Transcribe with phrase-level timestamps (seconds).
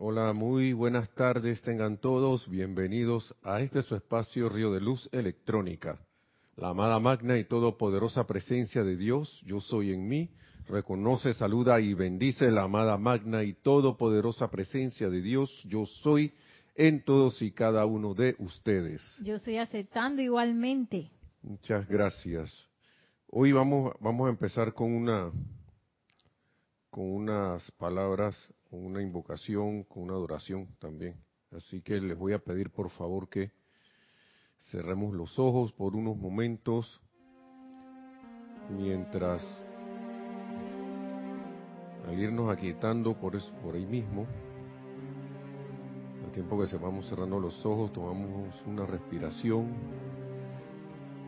[0.00, 5.98] Hola, muy buenas tardes, tengan todos bienvenidos a este su espacio Río de Luz Electrónica.
[6.54, 10.30] La amada magna y todopoderosa presencia de Dios, yo soy en mí,
[10.68, 16.32] reconoce, saluda y bendice la amada magna y todopoderosa presencia de Dios, yo soy
[16.76, 19.02] en todos y cada uno de ustedes.
[19.20, 21.10] Yo estoy aceptando igualmente.
[21.42, 22.68] Muchas gracias.
[23.26, 25.32] Hoy vamos, vamos a empezar con una
[26.88, 31.16] con unas palabras, con una invocación, con una adoración también.
[31.52, 33.52] Así que les voy a pedir por favor que
[34.70, 37.00] cerremos los ojos por unos momentos
[38.70, 39.42] mientras
[42.06, 44.26] al irnos aquietando por, eso, por ahí mismo,
[46.24, 49.72] al tiempo que se vamos cerrando los ojos, tomamos una respiración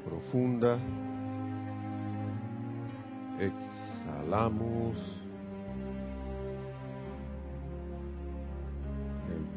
[0.05, 0.78] profunda,
[3.38, 5.20] exhalamos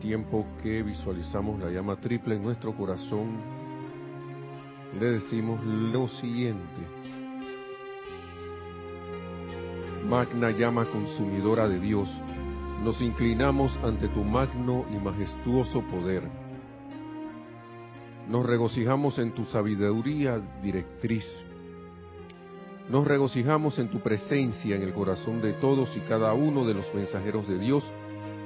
[0.03, 3.37] tiempo que visualizamos la llama triple en nuestro corazón,
[4.99, 6.81] le decimos lo siguiente.
[10.05, 12.09] Magna llama consumidora de Dios,
[12.83, 16.23] nos inclinamos ante tu magno y majestuoso poder.
[18.27, 21.25] Nos regocijamos en tu sabiduría directriz.
[22.89, 26.93] Nos regocijamos en tu presencia en el corazón de todos y cada uno de los
[26.93, 27.85] mensajeros de Dios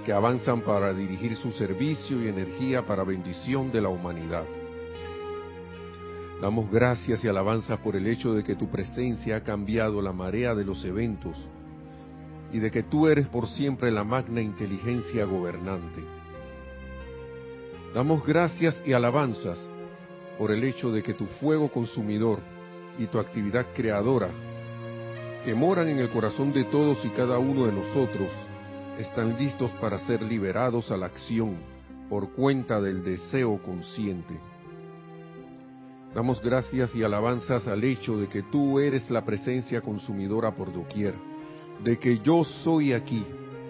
[0.07, 4.45] que avanzan para dirigir su servicio y energía para bendición de la humanidad.
[6.41, 10.55] Damos gracias y alabanzas por el hecho de que tu presencia ha cambiado la marea
[10.55, 11.35] de los eventos
[12.53, 16.01] y de que tú eres por siempre la magna inteligencia gobernante.
[17.93, 19.59] Damos gracias y alabanzas
[20.37, 22.39] por el hecho de que tu fuego consumidor
[22.97, 24.29] y tu actividad creadora,
[25.43, 28.29] que moran en el corazón de todos y cada uno de nosotros,
[28.97, 31.57] están listos para ser liberados a la acción
[32.09, 34.39] por cuenta del deseo consciente.
[36.15, 41.13] Damos gracias y alabanzas al hecho de que tú eres la presencia consumidora por doquier,
[41.83, 43.23] de que yo soy aquí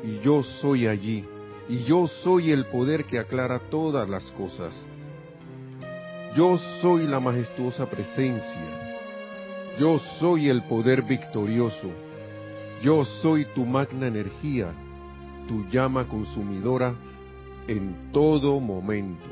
[0.03, 1.25] y yo soy allí,
[1.67, 4.73] y yo soy el poder que aclara todas las cosas.
[6.35, 8.95] Yo soy la majestuosa presencia,
[9.79, 11.89] yo soy el poder victorioso,
[12.81, 14.71] yo soy tu magna energía,
[15.47, 16.93] tu llama consumidora
[17.67, 19.29] en todo momento.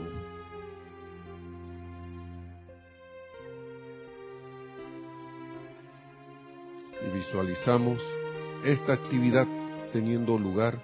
[7.05, 8.01] Y visualizamos
[8.63, 9.47] esta actividad
[9.91, 10.81] teniendo lugar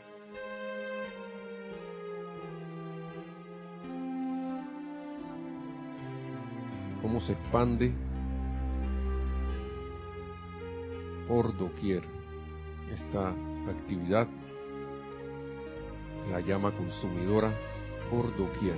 [7.02, 7.92] cómo se expande
[11.28, 12.04] por doquier
[12.94, 13.30] esta
[13.70, 14.28] actividad
[16.32, 17.54] la llama consumidora
[18.10, 18.78] por doquier.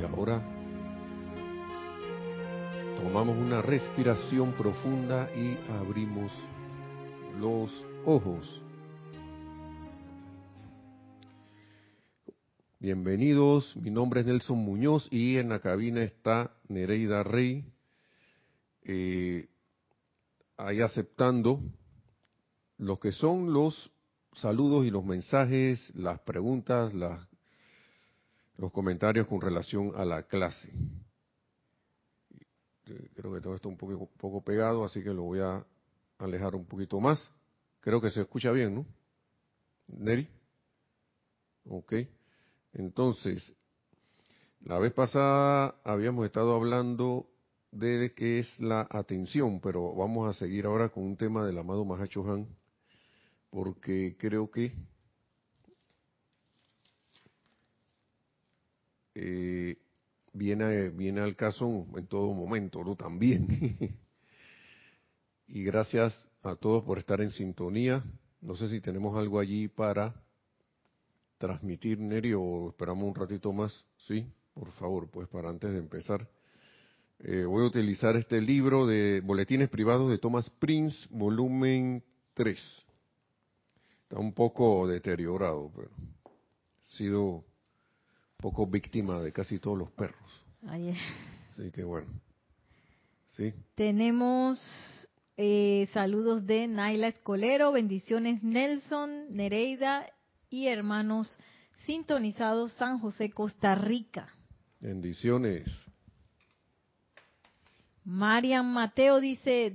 [0.00, 0.42] Y ahora
[2.96, 6.32] tomamos una respiración profunda y abrimos
[7.38, 7.70] los
[8.06, 8.62] ojos.
[12.80, 17.64] Bienvenidos, mi nombre es Nelson Muñoz y en la cabina está Nereida Rey.
[18.84, 19.46] Eh,
[20.56, 21.60] ahí aceptando
[22.82, 23.92] lo que son los
[24.32, 30.68] saludos y los mensajes, las preguntas, los comentarios con relación a la clase.
[33.14, 35.64] Creo que todo esto un poco, poco pegado, así que lo voy a
[36.18, 37.30] alejar un poquito más.
[37.80, 38.86] Creo que se escucha bien, ¿no?
[39.86, 40.28] Neri.
[41.68, 41.94] Ok.
[42.72, 43.54] Entonces,
[44.62, 47.28] la vez pasada habíamos estado hablando
[47.70, 51.84] de qué es la atención, pero vamos a seguir ahora con un tema del amado
[51.84, 52.48] Mahacho Han,
[53.52, 54.72] porque creo que
[59.14, 59.76] eh,
[60.32, 62.96] viene, viene al caso en todo momento, ¿no?
[62.96, 63.46] También.
[65.48, 68.02] y gracias a todos por estar en sintonía.
[68.40, 70.14] No sé si tenemos algo allí para
[71.36, 73.84] transmitir, Neri, o esperamos un ratito más.
[73.98, 76.26] Sí, por favor, pues para antes de empezar.
[77.18, 82.02] Eh, voy a utilizar este libro de Boletines Privados de Thomas Prince, volumen
[82.32, 82.58] 3.
[84.12, 87.44] Está un poco deteriorado, pero ha sido un
[88.36, 90.30] poco víctima de casi todos los perros.
[90.68, 92.08] Así que bueno.
[93.28, 93.54] ¿Sí?
[93.74, 94.60] Tenemos
[95.38, 100.06] eh, saludos de Naila Escolero, bendiciones Nelson, Nereida
[100.50, 101.34] y hermanos
[101.86, 104.28] sintonizados San José, Costa Rica.
[104.78, 105.64] Bendiciones.
[108.04, 109.74] Marian Mateo dice,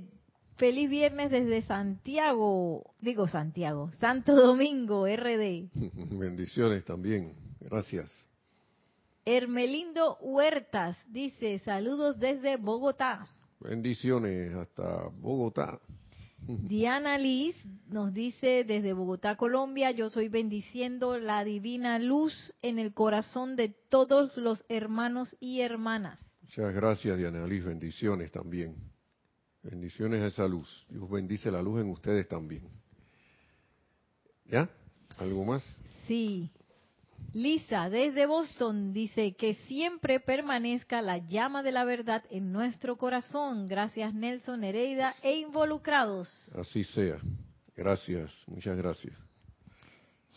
[0.58, 5.70] Feliz viernes desde Santiago, digo Santiago, Santo Domingo, RD.
[6.18, 8.10] Bendiciones también, gracias.
[9.24, 13.28] Hermelindo Huertas dice, saludos desde Bogotá.
[13.60, 15.78] Bendiciones hasta Bogotá.
[16.48, 17.54] Diana Liz
[17.88, 23.68] nos dice desde Bogotá, Colombia, yo soy bendiciendo la divina luz en el corazón de
[23.88, 26.18] todos los hermanos y hermanas.
[26.42, 28.97] Muchas gracias, Diana Liz, bendiciones también.
[29.62, 30.86] Bendiciones a esa luz.
[30.88, 32.68] Dios bendice la luz en ustedes también.
[34.46, 34.68] ¿Ya?
[35.18, 35.64] ¿Algo más?
[36.06, 36.50] Sí.
[37.34, 43.66] Lisa, desde Boston, dice que siempre permanezca la llama de la verdad en nuestro corazón.
[43.66, 46.28] Gracias, Nelson, Nereida e involucrados.
[46.56, 47.18] Así sea.
[47.76, 49.14] Gracias, muchas gracias.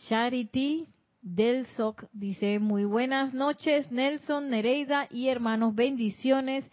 [0.07, 0.87] Charity
[1.21, 6.65] del SOC dice, muy buenas noches, Nelson, Nereida y hermanos, bendiciones,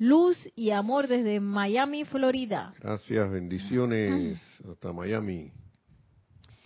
[0.00, 2.74] luz y amor desde Miami, Florida.
[2.80, 5.52] Gracias, bendiciones hasta Miami.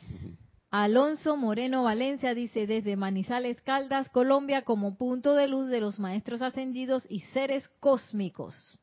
[0.70, 6.42] Alonso Moreno Valencia dice desde Manizales Caldas, Colombia, como punto de luz de los maestros
[6.42, 8.78] ascendidos y seres cósmicos.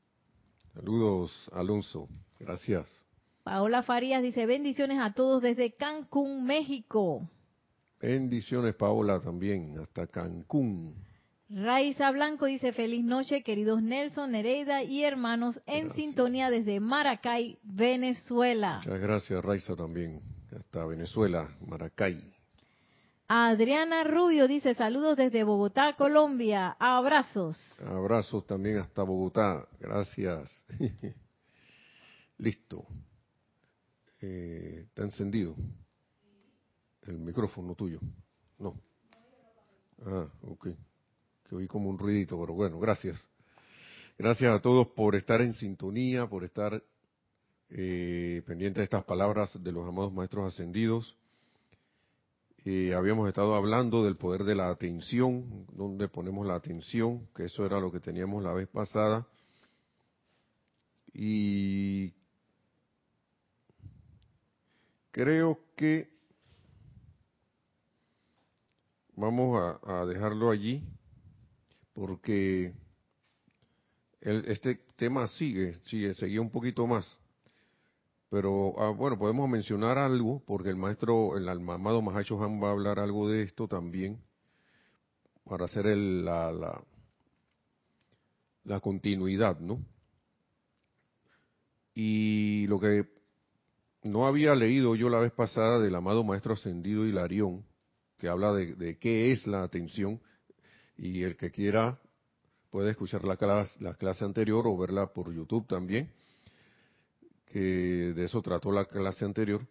[0.74, 2.08] Saludos, Alonso.
[2.38, 2.88] Gracias.
[3.44, 7.28] Paola Farías dice bendiciones a todos desde Cancún, México.
[8.02, 10.96] Bendiciones, Paola, también, hasta Cancún.
[11.54, 18.78] Raiza Blanco dice feliz noche, queridos Nelson, Nereida y hermanos en sintonía desde Maracay, Venezuela.
[18.78, 20.22] Muchas gracias, Raiza, también
[20.58, 22.24] hasta Venezuela, Maracay.
[23.28, 26.78] Adriana Rubio dice saludos desde Bogotá, Colombia.
[26.80, 27.60] Abrazos.
[27.86, 29.68] Abrazos también hasta Bogotá.
[29.78, 30.66] Gracias.
[32.38, 32.86] Listo.
[34.22, 35.54] Eh, está encendido
[37.02, 38.00] el micrófono tuyo.
[38.58, 38.74] No.
[40.06, 40.68] Ah, ok.
[41.52, 43.22] Oí como un ruidito, pero bueno, gracias.
[44.18, 46.82] Gracias a todos por estar en sintonía, por estar
[47.70, 51.18] eh, pendiente de estas palabras de los amados maestros ascendidos.
[52.64, 57.66] Eh, habíamos estado hablando del poder de la atención, donde ponemos la atención, que eso
[57.66, 59.26] era lo que teníamos la vez pasada.
[61.14, 62.14] Y
[65.12, 66.10] creo que
[69.16, 70.84] vamos a, dejarlo allí,
[72.02, 72.74] porque
[74.22, 77.06] este tema sigue, sigue, seguía un poquito más.
[78.32, 82.72] Pero ah, bueno, podemos mencionar algo, porque el maestro, el amado Mahacho Han va a
[82.72, 84.20] hablar algo de esto también,
[85.44, 86.84] para hacer el, la, la,
[88.64, 89.86] la continuidad, ¿no?
[91.94, 93.06] Y lo que
[94.06, 97.64] no había leído yo la vez pasada del amado maestro ascendido Hilarión,
[98.18, 100.20] que habla de, qué es la atención,
[100.98, 102.00] y el que quiera
[102.70, 106.12] puede escuchar la clase, la clase anterior o verla por YouTube también
[107.52, 109.68] que de eso trató la clase anterior,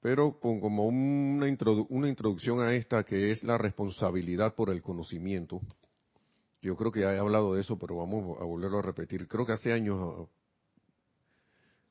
[0.00, 1.46] pero con como una,
[1.90, 5.60] una introducción a esta que es la responsabilidad por el conocimiento.
[6.62, 9.28] Yo creo que ya he hablado de eso, pero vamos a volverlo a repetir.
[9.28, 10.28] Creo que hace años,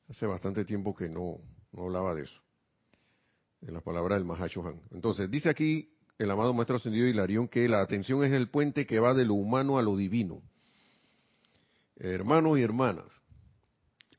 [0.08, 1.38] hace bastante tiempo que no,
[1.70, 2.42] no hablaba de eso,
[3.60, 4.80] de la palabra del Mahacho Han.
[4.90, 9.00] Entonces, dice aquí el amado Maestro Ascendido Hilarión que la atención es el puente que
[9.00, 10.42] va de lo humano a lo divino.
[11.96, 13.06] Hermanos y hermanas,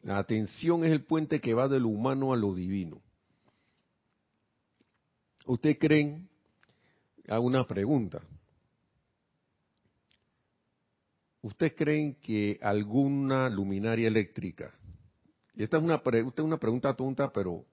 [0.01, 3.01] la atención es el puente que va de lo humano a lo divino.
[5.45, 6.29] ¿Usted creen?
[7.27, 8.21] Hago una pregunta.
[11.41, 14.73] ¿Usted creen que alguna luminaria eléctrica,
[15.53, 17.63] y esta es una, esta es una pregunta tonta, pero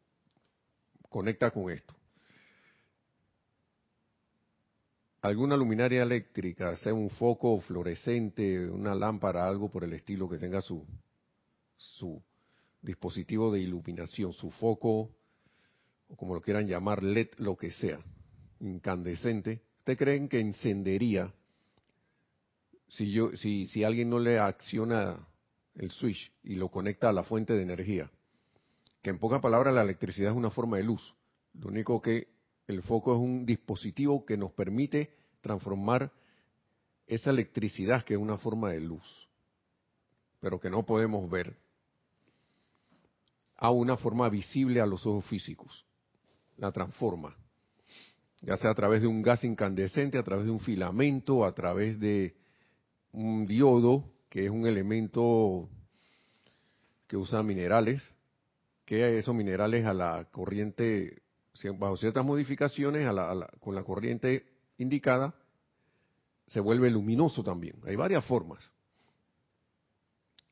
[1.08, 1.94] conecta con esto.
[5.22, 10.60] Alguna luminaria eléctrica, sea un foco fluorescente, una lámpara, algo por el estilo que tenga
[10.60, 10.84] su,
[11.76, 12.20] su
[12.82, 15.14] dispositivo de iluminación, su foco,
[16.08, 18.00] o como lo quieran llamar, LED, lo que sea,
[18.58, 21.32] incandescente, ¿usted creen que encendería
[22.88, 25.26] si, yo, si, si alguien no le acciona
[25.76, 28.10] el switch y lo conecta a la fuente de energía?
[29.00, 31.14] Que en pocas palabras la electricidad es una forma de luz.
[31.54, 32.28] Lo único que
[32.72, 36.12] el foco es un dispositivo que nos permite transformar
[37.06, 39.28] esa electricidad que es una forma de luz
[40.42, 41.56] pero que no podemos ver,
[43.56, 45.86] a una forma visible a los ojos físicos.
[46.56, 47.36] La transforma,
[48.40, 52.00] ya sea a través de un gas incandescente, a través de un filamento, a través
[52.00, 52.34] de
[53.12, 55.68] un diodo, que es un elemento
[57.06, 58.02] que usa minerales,
[58.84, 61.22] que esos minerales a la corriente,
[61.78, 63.06] bajo ciertas modificaciones,
[63.60, 64.46] con la corriente
[64.78, 65.34] indicada,
[66.46, 67.76] se vuelve luminoso también.
[67.84, 68.70] Hay varias formas.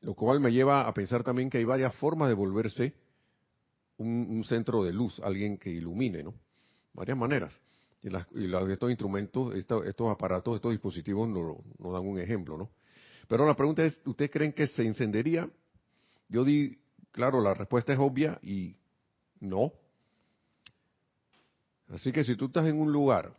[0.01, 2.95] Lo cual me lleva a pensar también que hay varias formas de volverse
[3.97, 6.33] un, centro de luz, alguien que ilumine, ¿no?
[6.93, 7.59] Varias maneras.
[8.01, 8.09] Y,
[8.71, 12.71] estos instrumentos, estos, aparatos, estos dispositivos nos dan un ejemplo, ¿no?
[13.27, 15.49] Pero la pregunta es, ¿ustedes creen que se encendería?
[16.27, 16.79] Yo di,
[17.11, 18.75] claro, la respuesta es obvia y
[19.39, 19.73] no.
[21.93, 23.35] Así que si tú estás en un lugar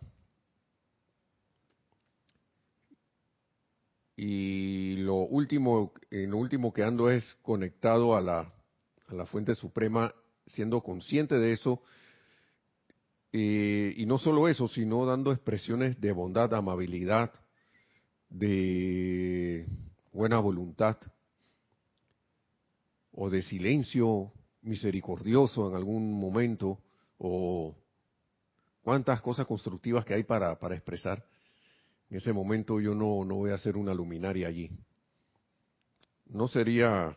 [4.15, 8.53] y lo último, en lo último que ando es conectado a la,
[9.09, 10.15] a la fuente suprema,
[10.47, 11.83] siendo consciente de eso,
[13.33, 17.33] eh, y no solo eso, sino dando expresiones de bondad, amabilidad,
[18.29, 19.67] de
[20.13, 20.99] buena voluntad,
[23.13, 24.31] o de silencio
[24.61, 26.79] misericordioso en algún momento,
[27.17, 27.75] o
[28.83, 31.25] cuántas cosas constructivas que hay para, para expresar.
[32.11, 34.71] En ese momento yo no, no voy a hacer una luminaria allí.
[36.27, 37.17] No sería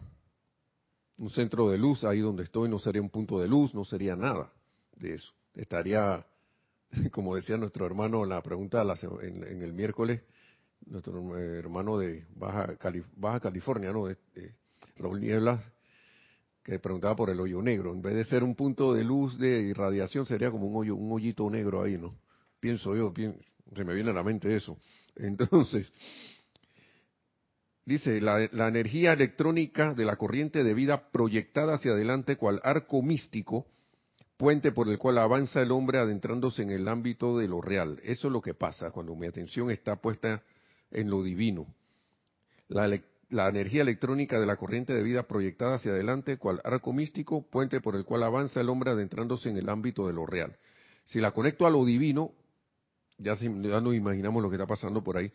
[1.18, 4.16] un centro de luz ahí donde estoy, no sería un punto de luz, no sería
[4.16, 4.52] nada
[4.96, 5.34] de eso.
[5.54, 6.26] Estaría,
[7.12, 8.84] como decía nuestro hermano en la pregunta
[9.22, 10.22] en, el miércoles,
[10.86, 12.78] nuestro hermano de Baja,
[13.16, 14.06] Baja California, ¿no?
[14.06, 14.18] De,
[14.98, 15.62] Raúl Nieblas,
[16.66, 17.94] que preguntaba por el hoyo negro.
[17.94, 21.12] En vez de ser un punto de luz de irradiación, sería como un hoyo, un
[21.12, 22.16] hoyito negro ahí, ¿no?
[22.60, 23.14] Pienso yo,
[23.76, 24.76] se me viene a la mente eso.
[25.16, 25.94] Entonces,
[27.86, 33.04] dice, la, la, energía electrónica de la corriente de vida proyectada hacia adelante cual arco
[33.04, 33.68] místico,
[34.36, 38.02] puente por el cual avanza el hombre adentrándose en el ámbito de lo real.
[38.04, 40.42] Eso es lo que pasa cuando mi atención está puesta
[40.90, 41.68] en lo divino.
[42.68, 47.44] La, la energía electrónica de la corriente de vida proyectada hacia adelante, cual arco místico,
[47.44, 50.56] puente por el cual avanza el hombre adentrándose en el ámbito de lo real.
[51.06, 52.32] Si la conecto a lo divino,
[53.18, 55.32] ya, ya nos imaginamos lo que está pasando por ahí,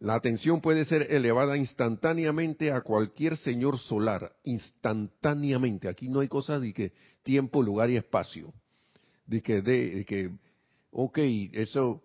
[0.00, 5.88] la atención puede ser elevada instantáneamente a cualquier señor solar, instantáneamente.
[5.88, 6.92] Aquí no hay cosas de que
[7.22, 8.52] tiempo, lugar y espacio.
[9.26, 10.30] De que, de que,
[10.90, 11.18] ok,
[11.52, 12.02] eso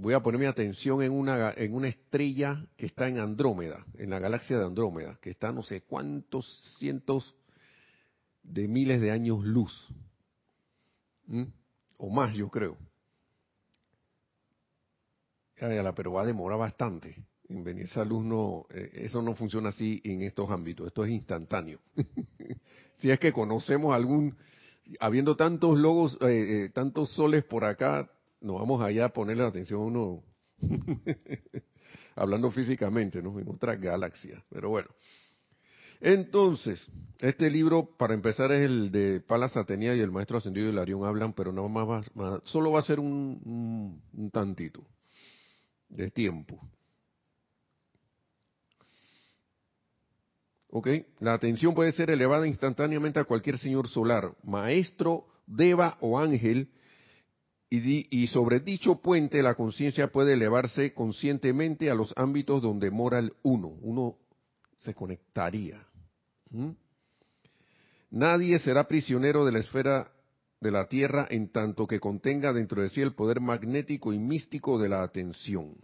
[0.00, 4.08] voy a poner mi atención en una, en una estrella que está en Andrómeda, en
[4.10, 6.46] la galaxia de Andrómeda, que está no sé cuántos
[6.78, 7.34] cientos
[8.42, 9.88] de miles de años luz.
[11.98, 12.78] O más, yo creo.
[15.94, 18.24] pero va a demorar bastante en venir esa luz.
[18.24, 20.86] No, eh, eso no funciona así en estos ámbitos.
[20.86, 21.78] Esto es instantáneo.
[22.96, 24.34] si es que conocemos algún,
[24.98, 29.80] habiendo tantos logos, eh, eh, tantos soles por acá, nos vamos allá a ponerle atención
[29.80, 30.22] a uno,
[32.16, 33.38] hablando físicamente, ¿no?
[33.38, 34.42] En otra galaxia.
[34.50, 34.88] Pero bueno.
[36.00, 36.86] Entonces,
[37.18, 41.04] este libro, para empezar, es el de Palas Atenea y el Maestro Ascendido y Larión
[41.04, 44.82] hablan, pero no más, más solo va a ser un, un tantito
[45.90, 46.58] de tiempo.
[50.70, 50.88] ¿Ok?
[51.18, 56.70] La atención puede ser elevada instantáneamente a cualquier señor solar, maestro, deva o ángel
[57.70, 63.32] y, sobre dicho puente la conciencia puede elevarse conscientemente a los ámbitos donde mora el
[63.42, 63.68] uno.
[63.80, 64.18] Uno
[64.76, 65.86] se conectaría.
[68.10, 70.10] Nadie será prisionero de la esfera
[70.60, 74.76] de la Tierra en tanto que contenga dentro de sí el poder magnético y místico
[74.80, 75.76] de la atención.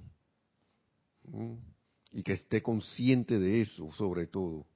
[2.10, 4.66] Y que esté consciente de eso, sobre todo.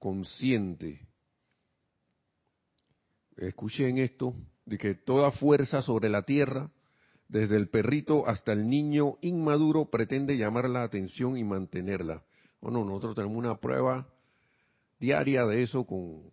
[0.00, 1.06] Consciente.
[3.36, 4.34] Escuchen esto,
[4.68, 6.70] de que toda fuerza sobre la tierra,
[7.28, 12.22] desde el perrito hasta el niño inmaduro, pretende llamar la atención y mantenerla.
[12.60, 14.06] Bueno, nosotros tenemos una prueba
[15.00, 16.30] diaria de eso con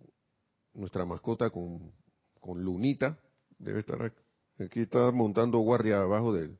[0.73, 1.93] nuestra mascota, con,
[2.41, 3.17] con Lunita.
[3.57, 4.21] Debe estar aquí.
[4.59, 6.57] aquí está montando guardia abajo de él.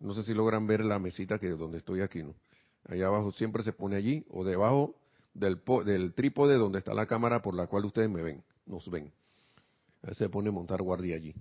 [0.00, 2.34] No sé si logran ver la mesita que donde estoy aquí, ¿no?
[2.84, 4.96] Allá abajo siempre se pone allí o debajo
[5.32, 9.12] del, del trípode donde está la cámara por la cual ustedes me ven, nos ven
[10.12, 11.34] se pone a montar guardia allí.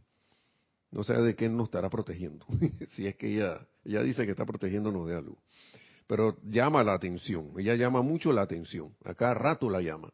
[0.92, 2.46] No sé de qué nos estará protegiendo.
[2.96, 5.38] si es que ella, ella dice que está protegiéndonos de algo.
[6.08, 7.52] Pero llama la atención.
[7.58, 8.96] Ella llama mucho la atención.
[9.06, 10.12] A cada rato la llama.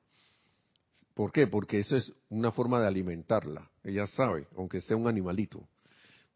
[1.14, 1.48] ¿Por qué?
[1.48, 3.72] Porque eso es una forma de alimentarla.
[3.84, 5.66] Ella sabe, aunque sea un animalito,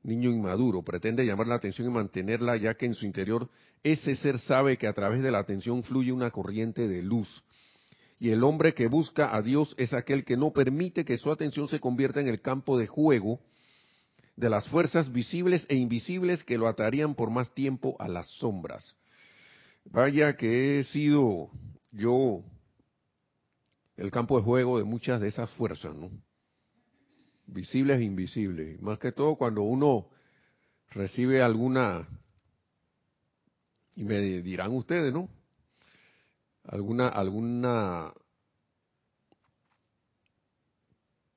[0.04, 3.50] niño inmaduro, pretende llamar la atención y mantenerla, ya que en su interior
[3.84, 7.44] ese ser sabe que a través de la atención fluye una corriente de luz
[8.20, 11.70] y el hombre que busca a Dios es aquel que no permite que su atención
[11.70, 13.40] se convierta en el campo de juego
[14.36, 18.98] de las fuerzas visibles e invisibles que lo atarían por más tiempo a las sombras.
[19.86, 21.50] Vaya que he sido
[21.92, 22.44] yo
[23.96, 26.12] el campo de juego de muchas de esas fuerzas, ¿no?
[27.48, 28.82] Visibles e invisibles.
[28.82, 30.10] Más que todo cuando uno
[30.92, 32.08] recibe alguna,
[33.96, 35.30] y me dirán ustedes, ¿no?
[36.64, 38.14] Alguna, alguna,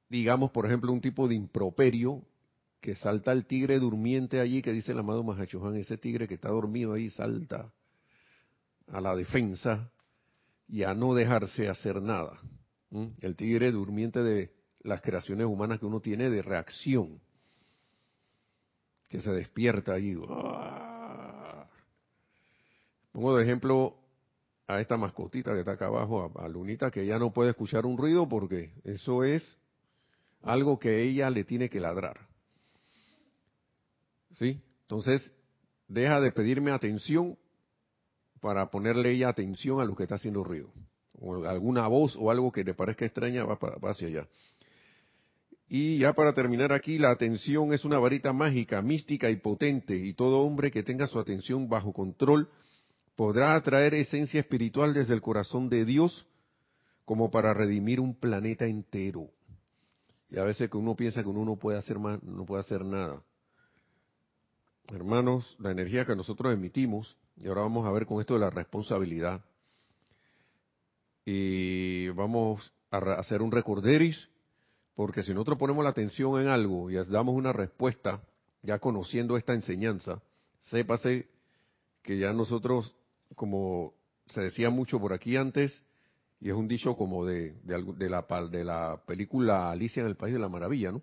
[0.09, 2.23] digamos, por ejemplo, un tipo de improperio
[2.81, 6.49] que salta el tigre durmiente allí, que dice el amado Mahachohan, ese tigre que está
[6.49, 7.73] dormido ahí salta
[8.89, 9.91] a la defensa
[10.69, 12.41] y a no dejarse hacer nada.
[13.21, 14.53] El tigre durmiente de
[14.83, 17.21] las creaciones humanas que uno tiene de reacción,
[19.09, 20.17] que se despierta allí.
[23.13, 24.02] Pongo de ejemplo
[24.73, 27.99] a esta mascotita que está acá abajo, a, Lunita, que ya no puede escuchar un
[27.99, 29.45] ruido porque eso es
[30.43, 32.19] algo que ella le tiene que ladrar.
[34.39, 34.61] ¿Sí?
[34.83, 35.33] Entonces,
[35.89, 37.37] deja de pedirme atención
[38.41, 40.73] para ponerle ella atención a lo que está haciendo ruido.
[41.21, 44.29] O alguna voz o algo que le parezca extraña va, va hacia allá.
[45.69, 50.13] Y ya para terminar aquí, la atención es una varita mágica, mística y potente, y
[50.15, 52.49] todo hombre que tenga su atención bajo control
[53.17, 56.27] podrá atraer esencia espiritual desde el corazón de Dios
[57.05, 59.31] como para redimir un planeta entero.
[60.31, 62.85] Y a veces que uno piensa que uno no puede hacer más, no puede hacer
[62.85, 63.23] nada.
[64.89, 68.51] Hermanos, la energía que nosotros emitimos, y ahora vamos a ver con esto de la
[68.51, 69.45] responsabilidad,
[71.25, 74.29] y vamos a hacer un recorderis,
[74.95, 78.23] porque si nosotros ponemos la atención en algo y damos una respuesta,
[78.63, 80.23] ya conociendo esta enseñanza,
[80.71, 81.29] sépase
[82.03, 82.95] que ya nosotros
[83.35, 83.95] como
[84.27, 85.73] se decía mucho por aquí antes,
[86.41, 90.35] y es un dicho como de, de, la, de la película Alicia en el País
[90.35, 91.03] de la Maravilla, ¿no?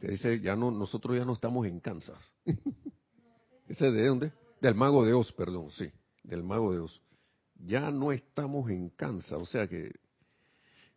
[0.00, 2.18] Que dice, ya no, nosotros ya no estamos en Kansas.
[3.68, 4.32] ¿Ese de dónde?
[4.60, 5.90] Del Mago de Oz, perdón, sí,
[6.24, 7.02] del Mago de Oz.
[7.56, 9.92] Ya no estamos en Kansas, o sea que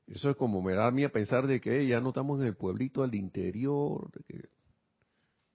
[0.08, 2.48] eso es como me da a mí a pensar de que ya no estamos en
[2.48, 4.10] el pueblito al interior,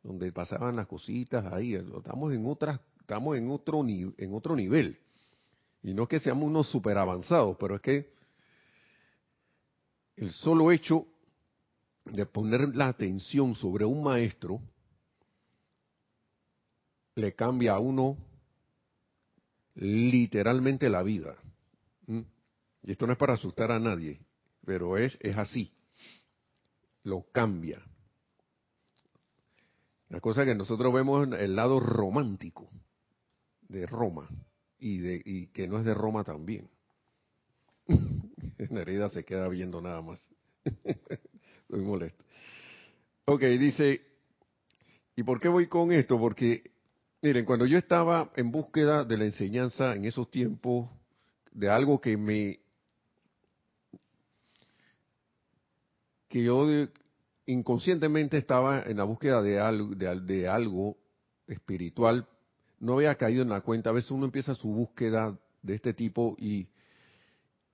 [0.02, 4.96] donde pasaban las cositas ahí, estamos en otras estamos en otro, en otro nivel.
[5.82, 8.12] Y no es que seamos unos super avanzados, pero es que
[10.14, 11.06] el solo hecho
[12.04, 14.60] de poner la atención sobre un maestro
[17.16, 18.16] le cambia a uno
[19.74, 21.34] literalmente la vida.
[22.06, 22.20] ¿Mm?
[22.84, 24.20] Y esto no es para asustar a nadie,
[24.64, 25.72] pero es, es así.
[27.02, 27.82] Lo cambia.
[30.10, 32.70] La cosa que nosotros vemos el lado romántico
[33.70, 34.28] de Roma
[34.78, 36.68] y, de, y que no es de Roma también.
[38.70, 40.28] Nereida se queda viendo nada más.
[40.64, 42.24] Estoy molesto.
[43.26, 44.00] Ok, dice,
[45.14, 46.18] ¿y por qué voy con esto?
[46.18, 46.72] Porque,
[47.22, 50.90] miren, cuando yo estaba en búsqueda de la enseñanza en esos tiempos,
[51.52, 52.60] de algo que me...
[56.28, 56.64] que yo
[57.46, 60.96] inconscientemente estaba en la búsqueda de algo, de, de algo
[61.48, 62.28] espiritual
[62.80, 63.90] no había caído en la cuenta.
[63.90, 66.66] A veces uno empieza su búsqueda de este tipo y,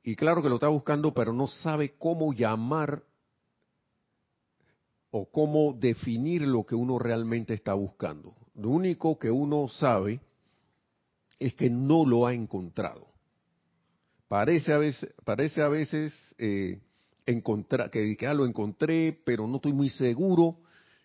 [0.03, 3.03] y claro que lo está buscando, pero no sabe cómo llamar
[5.11, 8.35] o cómo definir lo que uno realmente está buscando.
[8.55, 10.21] Lo único que uno sabe
[11.39, 13.07] es que no lo ha encontrado.
[14.29, 16.81] Parece a veces, parece a veces eh,
[17.25, 20.59] encontrar, que, ah, lo encontré, pero no estoy muy seguro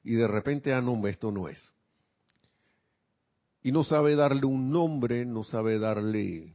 [0.03, 1.71] y de repente, ah, no, esto no es
[3.63, 6.53] y no sabe darle un nombre, no sabe darle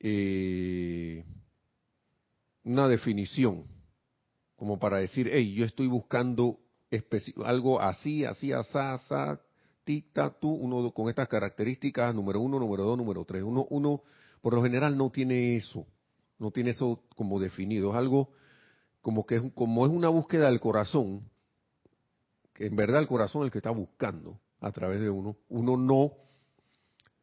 [0.00, 1.24] eh,
[2.64, 3.64] una definición,
[4.56, 6.58] como para decir, hey, yo estoy buscando
[7.44, 9.40] algo así, así, asá, asá,
[9.84, 10.06] tic,
[10.40, 13.42] tú, uno con estas características, número uno, número dos, número tres.
[13.42, 14.02] Uno, uno,
[14.40, 15.86] por lo general, no tiene eso,
[16.38, 18.30] no tiene eso como definido, es algo
[19.00, 21.30] como que es, como es una búsqueda del corazón,
[22.52, 25.36] que en verdad el corazón es el que está buscando a través de uno.
[25.48, 26.12] Uno no,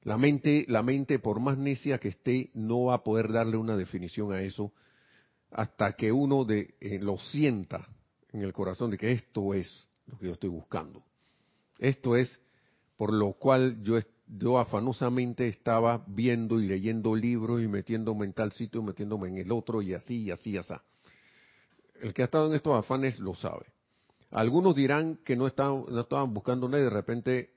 [0.02, 3.76] la mente, la mente por más necia que esté, no va a poder darle una
[3.76, 4.72] definición a eso
[5.52, 7.88] hasta que uno de, eh, lo sienta
[8.32, 11.04] en el corazón de que esto es lo que yo estoy buscando.
[11.80, 12.40] Esto es
[12.98, 18.82] por lo cual yo, afanosamente estaba viendo y leyendo libros y metiéndome en tal sitio,
[18.82, 20.74] metiéndome en el otro y así y así y así.
[22.02, 23.68] El que ha estado en estos afanes lo sabe.
[24.32, 27.54] Algunos dirán que no estaban, no estaban buscando nada y de repente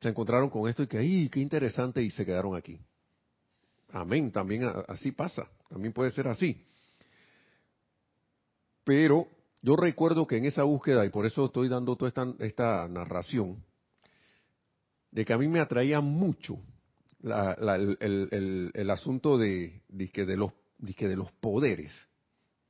[0.00, 2.02] se encontraron con esto y que, ¡ay, qué interesante!
[2.02, 2.78] Y se quedaron aquí.
[3.92, 6.64] Amén, también así pasa, también puede ser así.
[8.84, 9.28] Pero
[9.62, 13.64] yo recuerdo que en esa búsqueda, y por eso estoy dando toda esta, narración,
[15.10, 16.58] de que a mí me atraía mucho
[17.22, 19.82] el, asunto de
[21.16, 22.08] los poderes,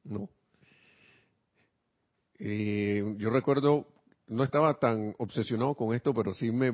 [0.05, 0.31] ¿no?
[2.43, 3.87] Eh, yo recuerdo
[4.27, 6.71] no estaba tan obsesionado con esto, pero sí me,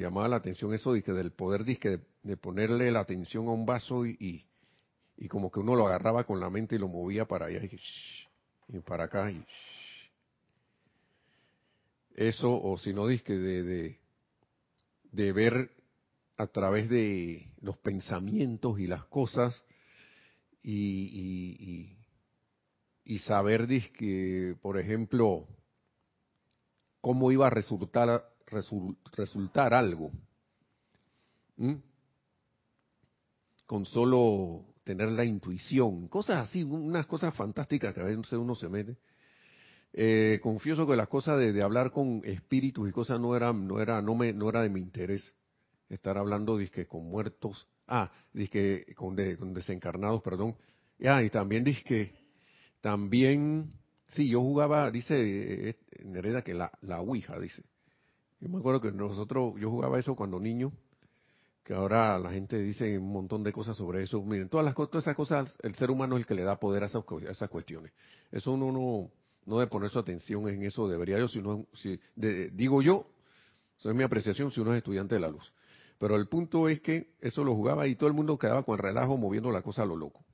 [0.00, 3.66] llamaba la atención eso de que del poder de, de ponerle la atención a un
[3.66, 4.46] vaso y,
[5.16, 7.60] y, como que uno lo agarraba con la mente y lo movía para allá
[8.68, 9.30] y, para acá.
[9.30, 9.44] Y,
[12.16, 14.00] eso, o si no, disque de, de,
[15.12, 15.70] de ver
[16.38, 19.62] a través de los pensamientos y las cosas
[20.62, 21.99] y, y,
[23.18, 25.48] saber, que, por ejemplo,
[27.00, 28.28] cómo iba a resultar,
[29.16, 30.12] resultar algo.
[33.66, 38.68] Con solo tener la intuición, cosas así, unas cosas fantásticas que a veces uno se
[38.68, 38.96] mete.
[39.92, 44.00] Eh, confieso que las cosas de, hablar con espíritus y cosas no era, no era,
[44.00, 45.34] no me, no era de mi interés.
[45.88, 48.10] Estar hablando que con muertos, ah,
[48.50, 50.56] que con, con desencarnados, perdón.
[51.04, 52.12] Ah, y también que
[52.80, 53.72] también
[54.10, 57.62] Sí, yo jugaba, dice eh, Nereda que la, la Ouija, dice.
[58.40, 60.72] Yo me acuerdo que nosotros, yo jugaba eso cuando niño,
[61.62, 64.20] que ahora la gente dice un montón de cosas sobre eso.
[64.22, 66.82] Miren, todas, las, todas esas cosas, el ser humano es el que le da poder
[66.82, 67.92] a esas, cuestiones.
[68.32, 69.10] Eso uno no,
[69.46, 71.40] no debe poner su atención en eso, debería yo, si
[71.74, 72.00] si,
[72.52, 73.06] digo yo,
[73.78, 75.52] eso es mi apreciación si uno es estudiante de la luz.
[75.98, 78.78] Pero el punto es que eso lo jugaba y todo el mundo quedaba con el
[78.82, 80.24] relajo moviendo la cosa a lo loco.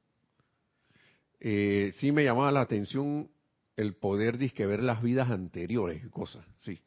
[1.41, 3.31] Eh, sí me llamaba la atención
[3.77, 6.81] el poder disque ver las vidas anteriores y cosas, sí.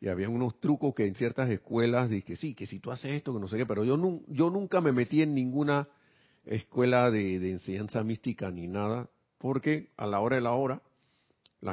[0.00, 3.34] Y había unos trucos que en ciertas escuelas dije, sí, que si tú haces esto,
[3.34, 5.88] que no sé qué, pero yo, yo nunca me metí en ninguna
[6.46, 10.82] escuela de, enseñanza mística ni nada, porque a la hora de la hora,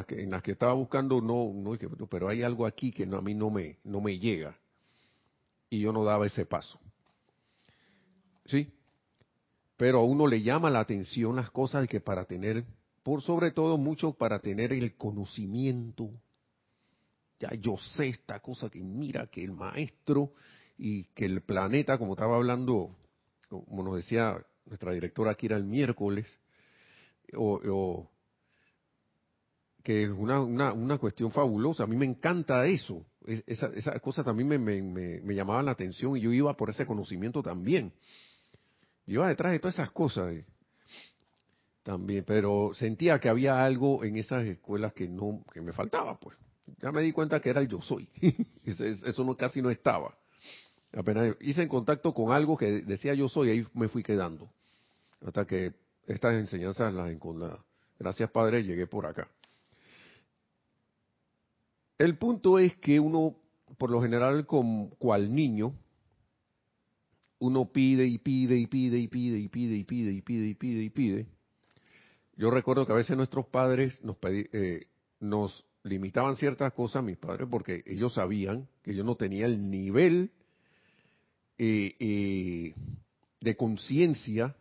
[0.07, 3.33] que, en las que estaba buscando, no, no, pero hay algo aquí que a mí
[3.33, 4.57] no me, no me llega.
[5.69, 6.79] Y yo no daba ese paso.
[8.45, 8.71] ¿Sí?
[9.77, 12.65] Pero a uno le llama la atención las cosas que para tener
[13.07, 16.09] por sobre todo mucho para tener el conocimiento.
[17.39, 20.33] Ya yo sé esta cosa que mira que el maestro
[20.77, 22.97] y que el planeta, como estaba hablando,
[23.47, 26.25] como nos decía nuestra directora aquí era el miércoles,
[27.33, 28.09] o,
[29.83, 31.83] que es una, una, cuestión fabulosa.
[31.83, 33.05] A mí me encanta eso.
[33.25, 36.85] Esa, esa cosa también me, me, me, llamaba la atención y yo iba por ese
[36.85, 37.93] conocimiento también.
[39.07, 40.35] Yo iba detrás de todas esas cosas.
[41.81, 46.37] También, pero sentía que había algo en esas escuelas que no, que me faltaba, pues.
[46.81, 48.09] Ya me di cuenta que era el yo soy.
[48.65, 50.13] Eso casi no estaba.
[50.91, 54.49] Apenas hice en contacto con algo que decía yo soy, ahí me fui quedando.
[55.25, 55.73] Hasta que
[56.05, 57.59] estas enseñanzas las la
[57.99, 59.29] Gracias Padre, llegué por acá.
[61.97, 63.35] El punto es que uno,
[63.77, 65.73] por lo general, como cual niño,
[67.39, 70.53] uno pide y pide y pide y pide y pide y pide y pide y
[70.55, 71.25] pide y pide
[72.37, 74.85] yo recuerdo que a veces nuestros padres nos, eh,
[75.19, 80.31] nos limitaban ciertas cosas, mis padres, porque ellos sabían que yo no tenía el nivel
[81.57, 82.75] eh, eh,
[83.41, 84.55] de conciencia,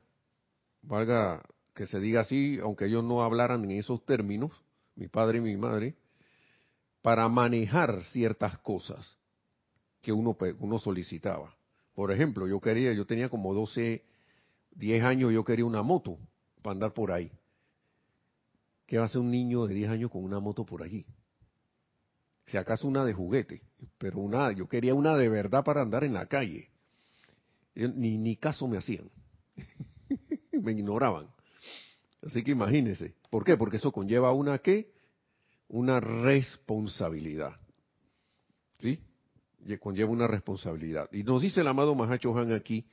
[0.83, 1.43] valga
[1.75, 4.53] que se diga así, aunque ellos no hablaran en esos términos,
[4.95, 5.95] mi padre y mi madre,
[7.03, 9.19] para manejar ciertas cosas
[10.01, 11.55] que uno, uno solicitaba.
[11.97, 14.05] Por ejemplo, yo quería, yo tenía como 12,
[14.73, 16.19] 10 años, yo quería una moto
[16.61, 17.33] para andar por ahí.
[18.87, 21.07] ¿Qué va a hacer un niño de 10 años con una moto por allí?
[22.49, 23.63] Si acaso una de juguete,
[23.97, 26.69] pero una, yo quería una de verdad para andar en la calle.
[27.75, 29.11] Ni, ni caso me hacían.
[30.53, 31.29] me ignoraban.
[32.23, 33.15] Así que imagínense.
[33.31, 33.57] ¿Por qué?
[33.57, 34.93] Porque eso conlleva una qué?
[35.69, 37.59] Una responsabilidad.
[38.81, 39.01] ¿Sí?
[39.81, 41.09] Conlleva una responsabilidad.
[41.13, 42.87] Y nos dice el amado Mahacho Han aquí,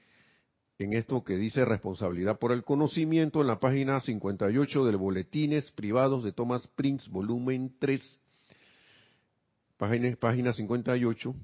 [0.79, 6.23] en esto que dice responsabilidad por el conocimiento en la página 58 del Boletines Privados
[6.23, 8.19] de Thomas Prince, volumen 3,
[9.77, 11.35] página, página 58,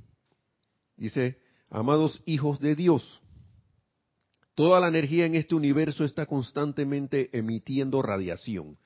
[0.97, 1.37] dice,
[1.69, 3.21] amados hijos de Dios,
[4.55, 8.77] toda la energía en este universo está constantemente emitiendo radiación.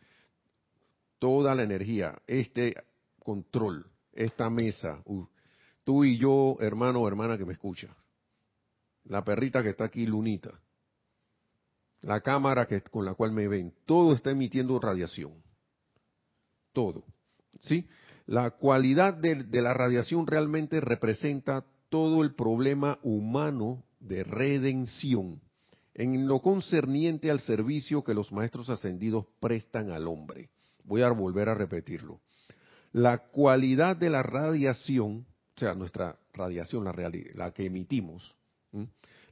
[1.19, 2.75] Toda la energía, este
[3.19, 5.01] control, esta mesa,
[5.83, 7.95] tú y yo, hermano o hermana que me escucha,
[9.05, 10.51] la perrita que está aquí, Lunita,
[12.01, 15.33] la cámara que, con la cual me ven, todo está emitiendo radiación.
[16.73, 17.03] Todo.
[17.61, 17.87] ¿Sí?
[18.25, 25.41] La cualidad de, de la radiación realmente representa todo el problema humano de redención
[25.93, 30.49] en lo concerniente al servicio que los maestros ascendidos prestan al hombre.
[30.83, 32.19] Voy a volver a repetirlo.
[32.91, 36.93] La cualidad de la radiación, o sea, nuestra radiación, la,
[37.35, 38.35] la que emitimos.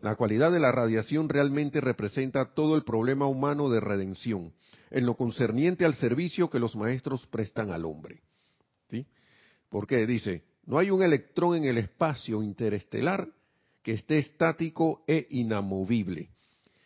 [0.01, 4.53] La cualidad de la radiación realmente representa todo el problema humano de redención,
[4.91, 8.21] en lo concerniente al servicio que los maestros prestan al hombre.
[8.89, 9.07] ¿Sí?
[9.69, 10.05] ¿Por qué?
[10.05, 13.27] Dice, no hay un electrón en el espacio interestelar
[13.81, 16.29] que esté estático e inamovible.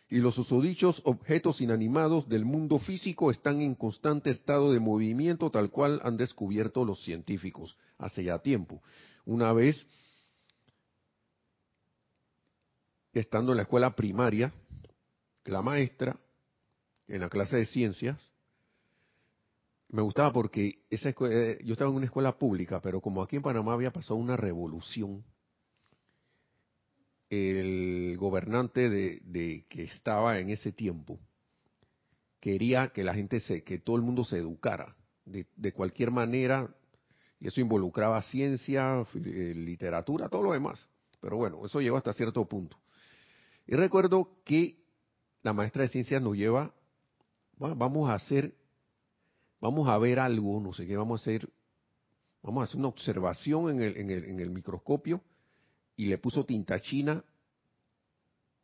[0.08, 5.70] Y los usodichos objetos inanimados del mundo físico están en constante estado de movimiento, tal
[5.70, 8.82] cual han descubierto los científicos hace ya tiempo.
[9.24, 9.86] Una vez,
[13.12, 14.52] estando en la escuela primaria,
[15.44, 16.18] la maestra,
[17.08, 18.18] en la clase de ciencias,
[19.88, 23.42] me gustaba porque esa eh, yo estaba en una escuela pública, pero como aquí en
[23.42, 25.24] Panamá había pasado una revolución,
[27.30, 31.18] el gobernante de, que estaba en ese tiempo
[32.40, 36.75] quería que la gente se, que todo el mundo se educara de, de cualquier manera,
[37.40, 40.88] y eso involucraba ciencia, eh, literatura, todo lo demás.
[41.20, 42.78] Pero bueno, eso llegó hasta cierto punto.
[43.66, 44.78] Y recuerdo que
[45.42, 46.72] la maestra de ciencias nos lleva,
[47.58, 48.54] vamos a hacer
[49.60, 51.48] vamos a ver algo, no sé qué, vamos a hacer,
[52.42, 55.20] vamos a hacer una observación en el, en el, en el microscopio
[55.96, 57.24] y le puso tinta china,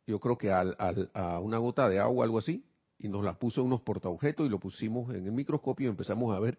[0.05, 0.75] yo creo que al,
[1.13, 2.63] a una gota de agua, algo así,
[2.99, 6.35] y nos la puso en unos portaobjetos y lo pusimos en el microscopio y empezamos
[6.35, 6.57] a ver.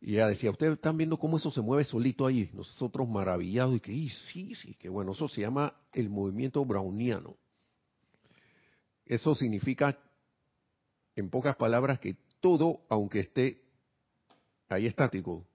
[0.00, 2.50] Y ella decía, ustedes están viendo cómo eso se mueve solito ahí.
[2.52, 3.92] Nosotros maravillados y que,
[4.32, 7.36] sí, sí, que bueno, eso se llama el movimiento browniano.
[9.04, 9.98] Eso significa,
[11.16, 13.62] en pocas palabras, que todo, aunque esté
[14.68, 15.46] ahí estático,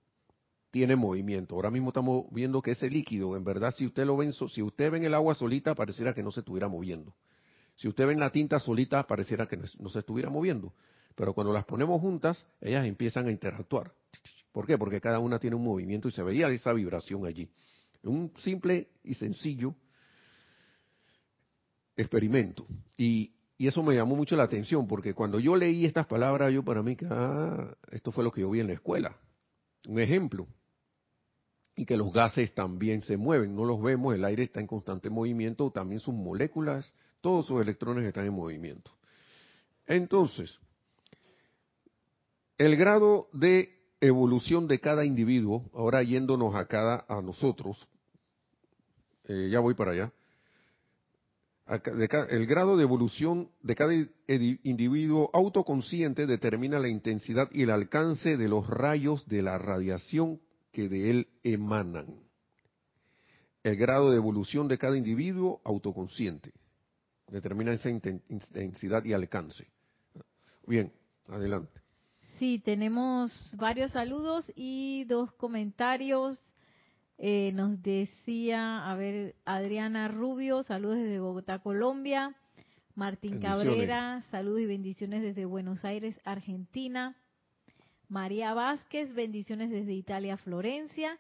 [0.72, 1.56] tiene movimiento.
[1.56, 4.92] Ahora mismo estamos viendo que ese líquido, en verdad, si usted lo ve, si usted
[4.92, 7.16] ve el agua solita, pareciera que no se estuviera moviendo.
[7.76, 10.74] Si usted ve la tinta solita, pareciera que no se estuviera moviendo.
[11.16, 13.94] Pero cuando las ponemos juntas, ellas empiezan a interactuar.
[14.54, 14.78] ¿Por qué?
[14.78, 17.50] Porque cada una tiene un movimiento y se veía esa vibración allí.
[18.04, 19.76] Un simple y sencillo
[21.98, 22.66] experimento.
[22.96, 26.84] Y eso me llamó mucho la atención, porque cuando yo leí estas palabras, yo para
[26.84, 29.18] mí, ah, esto fue lo que yo vi en la escuela.
[29.88, 30.48] Un ejemplo.
[31.76, 35.10] Y que los gases también se mueven, no los vemos, el aire está en constante
[35.10, 38.92] movimiento, también sus moléculas, todos sus electrones están en movimiento.
[39.88, 40.60] Entonces,
[42.60, 47.88] el grado de evolución de cada individuo, ahora yéndonos a cada, a nosotros,
[49.26, 50.12] eh, ya voy para allá,
[52.30, 58.50] el grado de evolución de cada individuo autoconsciente determina la intensidad y el alcance de
[58.50, 60.42] los rayos de la radiación
[60.74, 62.20] que de él emanan.
[63.64, 66.52] El grado de evolución de cada individuo autoconsciente
[67.30, 69.66] determina esa intensidad y alcance.
[70.68, 70.92] Bien,
[71.28, 71.83] adelante.
[72.44, 76.42] Sí, tenemos varios saludos y dos comentarios
[77.18, 82.36] eh, nos decía, a ver, Adriana Rubio, saludos desde Bogotá, Colombia.
[82.96, 87.16] Martín Cabrera, saludos y bendiciones desde Buenos Aires, Argentina.
[88.10, 91.18] María Vázquez, bendiciones desde Italia, Florencia.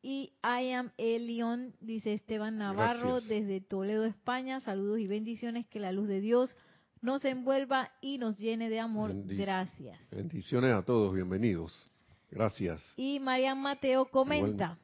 [0.00, 4.60] Y I am Elion, dice Esteban Navarro, desde Toledo, España.
[4.60, 6.56] Saludos y bendiciones, que la luz de Dios
[7.04, 9.12] nos envuelva y nos llene de amor.
[9.26, 9.98] Gracias.
[10.10, 11.86] Bendiciones a todos, bienvenidos.
[12.30, 12.82] Gracias.
[12.96, 14.78] Y María Mateo comenta,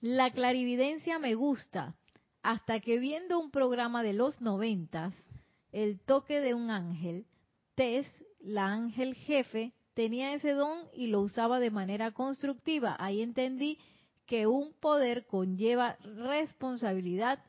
[0.00, 1.96] la clarividencia me gusta,
[2.44, 5.12] hasta que viendo un programa de los noventas,
[5.72, 7.26] el toque de un ángel,
[7.74, 8.06] Tess,
[8.38, 12.94] la ángel jefe, tenía ese don y lo usaba de manera constructiva.
[13.00, 13.80] Ahí entendí
[14.24, 17.40] que un poder conlleva responsabilidad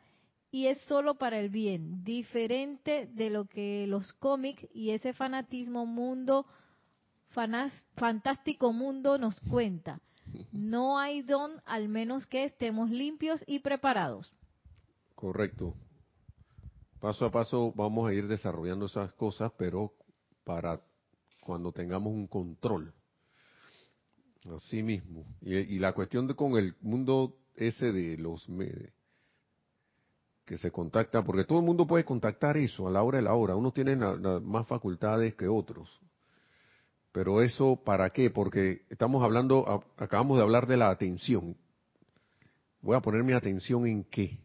[0.55, 5.85] y es solo para el bien, diferente de lo que los cómics y ese fanatismo
[5.85, 6.45] mundo,
[7.95, 9.99] fantástico mundo nos cuenta.
[10.53, 14.31] No hay don al menos que estemos limpios y preparados.
[15.13, 15.73] Correcto.
[17.01, 19.91] Paso a paso vamos a ir desarrollando esas cosas, pero
[20.45, 20.79] para
[21.41, 22.93] cuando tengamos un control.
[24.55, 25.25] Así mismo.
[25.41, 28.47] Y, la cuestión de con el mundo ese de los
[30.45, 33.33] que se contacta, porque todo el mundo puede contactar eso a la hora de la
[33.33, 33.55] hora.
[33.55, 33.99] Unos tienen
[34.43, 35.99] más facultades que otros.
[37.11, 38.29] Pero eso, ¿para qué?
[38.29, 41.55] Porque estamos hablando, acabamos de hablar de la atención.
[42.81, 44.37] Voy a poner mi atención en qué.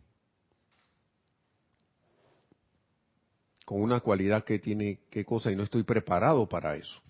[3.66, 7.02] Con una cualidad que tiene qué cosa y no estoy preparado para eso.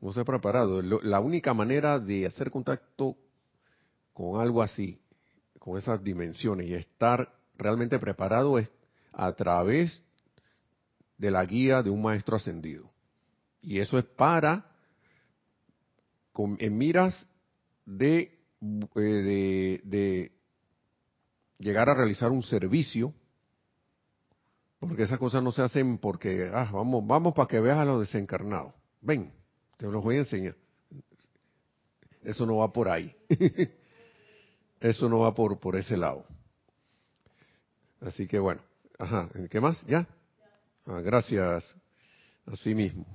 [0.00, 0.82] No estoy preparado.
[0.82, 3.16] La única manera de hacer contacto
[4.12, 5.00] con algo así,
[5.66, 8.70] con esas dimensiones y estar realmente preparado es
[9.12, 10.00] a través
[11.18, 12.88] de la guía de un maestro ascendido.
[13.62, 14.70] Y eso es para,
[16.36, 17.28] en miras
[17.84, 18.38] de,
[18.94, 20.32] eh,
[21.58, 23.12] llegar a realizar un servicio,
[24.78, 27.98] porque esas cosas no se hacen porque, ah, vamos, vamos para que veas a los
[27.98, 28.72] desencarnados.
[29.00, 29.32] Ven,
[29.78, 30.54] te los voy a enseñar.
[32.22, 33.12] Eso no va por ahí.
[34.80, 36.24] Eso no va por, por ese lado.
[38.00, 38.60] Así que bueno,
[38.98, 39.84] ajá, ¿qué más?
[39.86, 40.06] ¿Ya?
[40.86, 41.74] Ah, gracias.
[42.46, 43.06] Así mismo.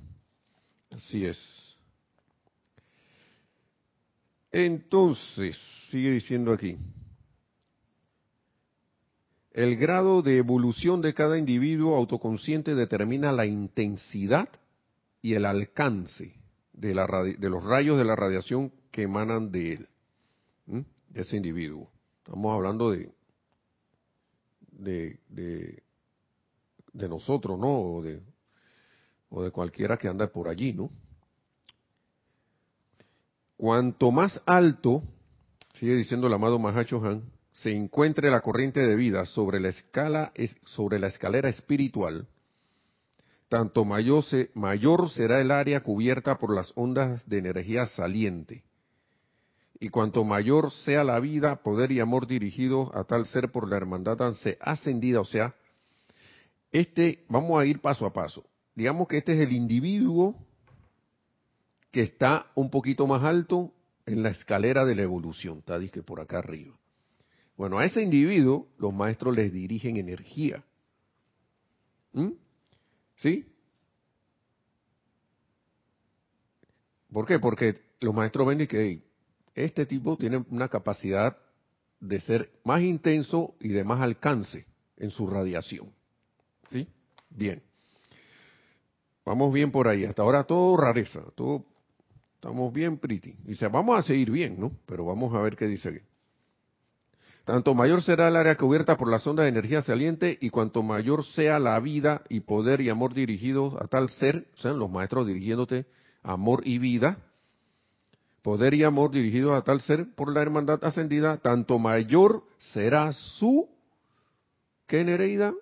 [0.90, 1.38] Así es.
[4.50, 5.58] Entonces,
[5.90, 6.76] sigue diciendo aquí.
[9.52, 14.48] El grado de evolución de cada individuo autoconsciente determina la intensidad
[15.20, 16.34] y el alcance
[16.72, 19.88] de, la, de los rayos de la radiación que emanan de él,
[21.12, 21.90] de ese individuo.
[22.18, 23.12] Estamos hablando de,
[25.28, 25.82] de,
[27.08, 27.80] nosotros, ¿no?
[27.80, 28.22] O de,
[29.30, 30.90] o de cualquiera que anda por allí, ¿no?
[33.56, 35.02] Cuanto más alto,
[35.74, 37.22] sigue diciendo el amado Mahacho Han,
[37.52, 40.32] se encuentre la corriente de vida sobre la escala
[40.64, 42.26] sobre la escalera espiritual,
[43.48, 48.64] tanto mayor, mayor será el área cubierta por las ondas de energía saliente.
[49.82, 53.76] Y cuanto mayor sea la vida, poder y amor dirigidos a tal ser por la
[53.76, 54.16] hermandad
[54.60, 55.56] ascendida, o sea,
[56.70, 58.44] este, vamos a ir paso a paso.
[58.76, 60.36] Digamos que este es el individuo
[61.90, 63.74] que está un poquito más alto
[64.06, 66.78] en la escalera de la evolución, está que por acá arriba.
[67.56, 70.64] Bueno, a ese individuo los maestros les dirigen energía.
[72.12, 72.34] ¿Mm?
[73.16, 73.52] ¿Sí?
[77.12, 77.40] ¿Por qué?
[77.40, 79.10] Porque los maestros ven que
[79.54, 81.36] este tipo tiene una capacidad
[82.00, 85.90] de ser más intenso y de más alcance en su radiación.
[86.70, 86.88] ¿Sí?
[87.30, 87.62] Bien.
[89.24, 90.04] Vamos bien por ahí.
[90.04, 91.64] Hasta ahora todo rareza, todo
[92.34, 93.34] estamos bien pretty.
[93.44, 94.72] Dice, vamos a seguir bien, ¿no?
[94.86, 96.02] Pero vamos a ver qué dice.
[97.44, 101.24] Tanto mayor será el área cubierta por la sonda de energía saliente y cuanto mayor
[101.24, 105.26] sea la vida y poder y amor dirigidos a tal ser, o sea, los maestros
[105.26, 105.86] dirigiéndote
[106.22, 107.18] amor y vida,
[108.42, 113.68] poder y amor dirigidos a tal ser por la hermandad ascendida, tanto mayor será su,
[114.86, 115.54] ¿qué Nereida?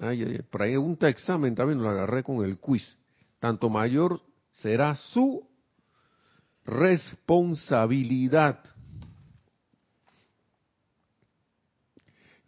[0.00, 2.96] Ay, ay, pregunta examen también lo agarré con el quiz.
[3.38, 5.46] Tanto mayor será su
[6.64, 8.60] responsabilidad.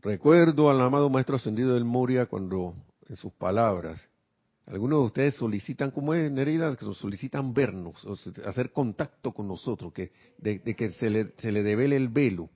[0.01, 2.75] Recuerdo al amado Maestro Ascendido del Moria cuando
[3.09, 4.09] en sus palabras,
[4.71, 8.07] algunos de ustedes solicitan, como es Nereida, que solicitan vernos,
[8.45, 12.51] hacer contacto con nosotros, que de, que se le, se le devele el velo.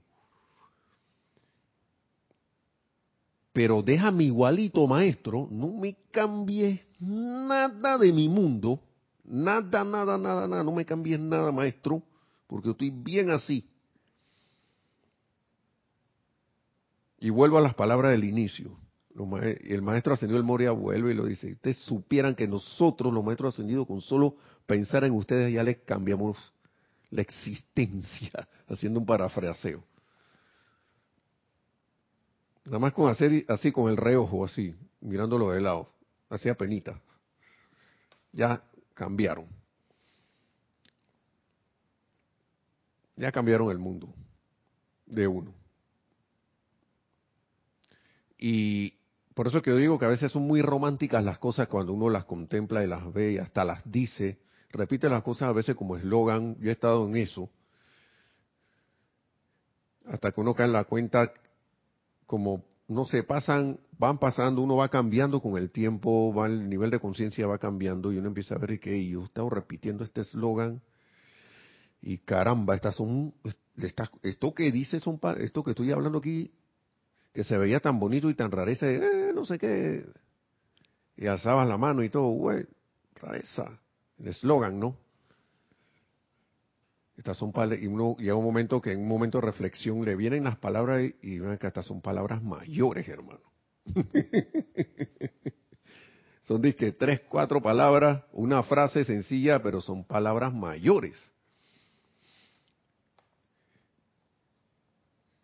[3.52, 8.80] Pero déjame igualito, maestro, no me cambies nada de mi mundo,
[9.24, 12.02] nada, nada, nada, nada, no me cambies nada, maestro,
[12.46, 13.66] porque estoy bien así.
[17.20, 18.81] Y vuelvo a las palabras del inicio.
[19.14, 23.54] El maestro ascendido del Moria vuelve y lo dice, ustedes supieran que nosotros, los maestros
[23.54, 26.38] ascendidos, con solo pensar en ustedes ya les cambiamos
[27.10, 29.84] la existencia, haciendo un parafraseo.
[32.64, 35.92] Nada más con hacer así con el reojo, así, mirándolo de lado,
[36.30, 37.00] hacía penita.
[38.32, 38.62] Ya
[38.94, 39.46] cambiaron.
[43.16, 44.14] Ya cambiaron el mundo
[45.06, 45.52] de uno.
[48.38, 48.94] Y
[49.34, 52.10] por eso que yo digo que a veces son muy románticas las cosas cuando uno
[52.10, 54.38] las contempla y las ve y hasta las dice.
[54.70, 56.56] Repite las cosas a veces como eslogan.
[56.60, 57.50] Yo he estado en eso.
[60.06, 61.32] Hasta que uno cae en la cuenta
[62.26, 66.90] como no se pasan, van pasando, uno va cambiando con el tiempo, va el nivel
[66.90, 70.22] de conciencia va cambiando y uno empieza a ver que yo he estado repitiendo este
[70.22, 70.82] eslogan
[72.00, 73.32] y caramba, estas son,
[74.22, 76.50] esto que dice son, esto que estoy hablando aquí
[77.32, 80.04] que se veía tan bonito y tan rareza, eh, no sé qué,
[81.16, 82.66] y alzabas la mano y todo, güey,
[83.14, 83.80] rareza,
[84.18, 84.96] el eslogan, ¿no?
[87.16, 90.44] Estas son y uno llega un momento que en un momento de reflexión le vienen
[90.44, 93.40] las palabras y, ven que estas son palabras mayores, hermano.
[96.40, 101.16] son que tres, cuatro palabras, una frase sencilla, pero son palabras mayores.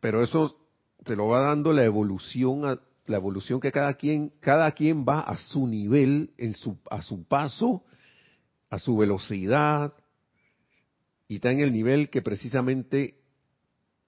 [0.01, 0.58] Pero eso
[1.09, 5.37] se lo va dando la evolución la evolución que cada quien cada quien va a
[5.39, 7.83] su nivel en su a su paso
[8.69, 9.95] a su velocidad
[11.27, 13.17] y está en el nivel que precisamente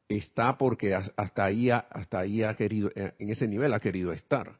[0.08, 4.58] está porque hasta ahí hasta ahí ha querido eh, en ese nivel ha querido estar.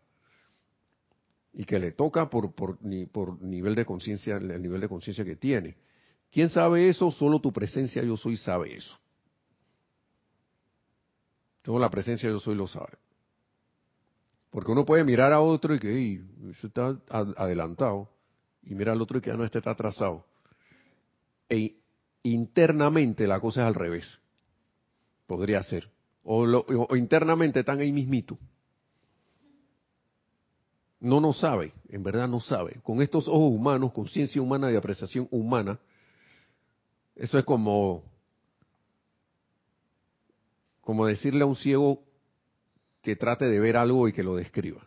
[1.53, 5.77] Y que le toca por, por nivel de conciencia el nivel de conciencia que tiene.
[6.31, 8.97] Quién sabe eso solo tu presencia yo soy sabe eso
[11.63, 12.99] todo la presencia yo soy lo sabe.
[14.51, 18.09] Porque uno puede mirar a otro y que eso está adelantado,
[18.63, 20.25] y mira al otro y que ya no está atrasado.
[21.49, 21.77] E
[22.23, 24.21] internamente la cosa es al revés.
[25.27, 25.89] Podría ser.
[26.25, 28.37] O, o internamente están ahí mismito.
[30.99, 32.81] No nos sabe, en verdad no sabe.
[32.83, 35.79] Con estos ojos humanos, conciencia humana y apreciación humana,
[37.17, 38.03] eso es como,
[40.91, 42.03] como decirle a un ciego
[43.01, 44.85] que trate de ver algo y que lo describa.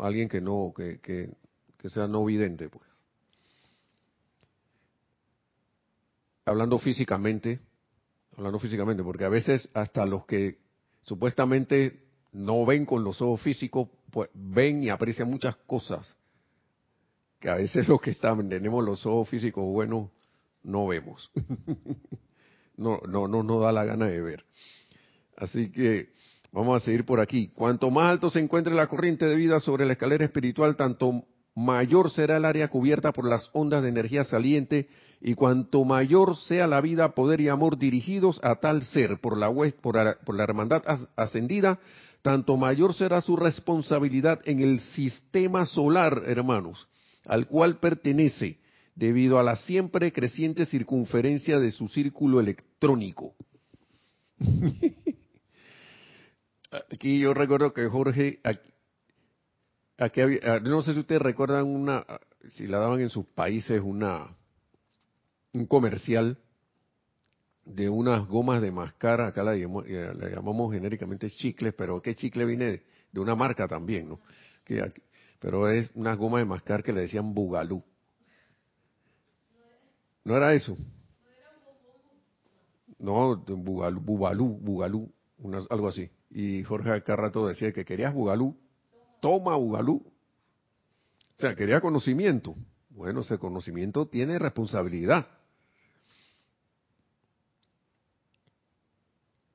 [0.00, 1.28] alguien que no, que, que,
[1.76, 2.82] que sea no vidente, pues.
[6.46, 7.60] Hablando físicamente,
[8.38, 10.56] hablando físicamente, porque a veces hasta los que
[11.02, 16.16] supuestamente no ven con los ojos físicos, pues ven y aprecian muchas cosas
[17.38, 20.08] que a veces los que están, tenemos los ojos físicos buenos,
[20.62, 21.30] no vemos.
[22.78, 24.44] no, no, no nos da la gana de ver.
[25.36, 26.08] Así que
[26.52, 27.48] vamos a seguir por aquí.
[27.54, 31.24] Cuanto más alto se encuentre la corriente de vida sobre la escalera espiritual, tanto
[31.54, 34.88] mayor será el área cubierta por las ondas de energía saliente
[35.20, 39.52] y cuanto mayor sea la vida, poder y amor dirigidos a tal ser por la,
[39.52, 40.82] por la hermandad
[41.16, 41.80] ascendida,
[42.22, 46.88] tanto mayor será su responsabilidad en el sistema solar, hermanos,
[47.24, 48.58] al cual pertenece,
[48.98, 53.36] debido a la siempre creciente circunferencia de su círculo electrónico.
[56.92, 58.40] aquí yo recuerdo que Jorge,
[59.98, 62.04] aquí, había, no sé si ustedes recuerdan una,
[62.54, 64.36] si la daban en sus países, una
[65.52, 66.36] un comercial
[67.64, 72.82] de unas gomas de mascar, acá la, llamamos genéricamente chicles, pero ¿qué chicle viene
[73.12, 74.20] de, una marca también, no?
[75.38, 77.84] Pero es unas gomas de mascar que le decían bugalú.
[80.28, 80.76] ¿No era eso?
[82.98, 85.10] No, bugalú, bugalú,
[85.70, 86.10] algo así.
[86.28, 88.54] Y Jorge acá rato decía que querías bugalú,
[89.22, 90.04] toma bugalú.
[91.38, 92.54] O sea, quería conocimiento.
[92.90, 95.28] Bueno, ese conocimiento tiene responsabilidad.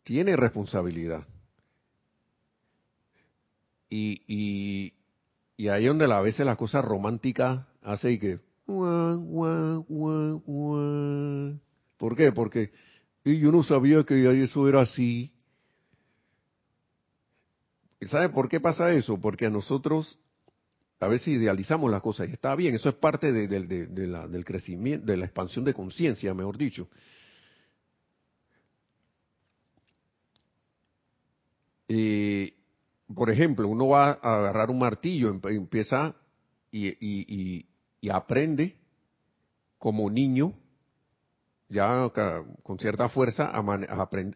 [0.03, 1.28] tiene responsabilidad.
[3.89, 4.93] Y, y,
[5.55, 8.52] y ahí es donde a veces las cosas románticas hace y que...
[11.97, 12.32] ¿Por qué?
[12.32, 12.71] Porque
[13.26, 15.32] y yo no sabía que eso era así.
[17.99, 19.19] ¿Y sabe por qué pasa eso?
[19.19, 20.19] Porque a nosotros
[20.99, 25.26] a veces idealizamos las cosas y está bien, eso es parte del crecimiento, de la
[25.26, 26.89] expansión de conciencia, mejor dicho.
[33.13, 36.15] Por ejemplo, uno va a agarrar un martillo, empieza
[36.71, 37.65] y,
[38.09, 38.75] aprende
[39.77, 40.53] como niño,
[41.69, 42.09] ya
[42.63, 43.51] con cierta fuerza,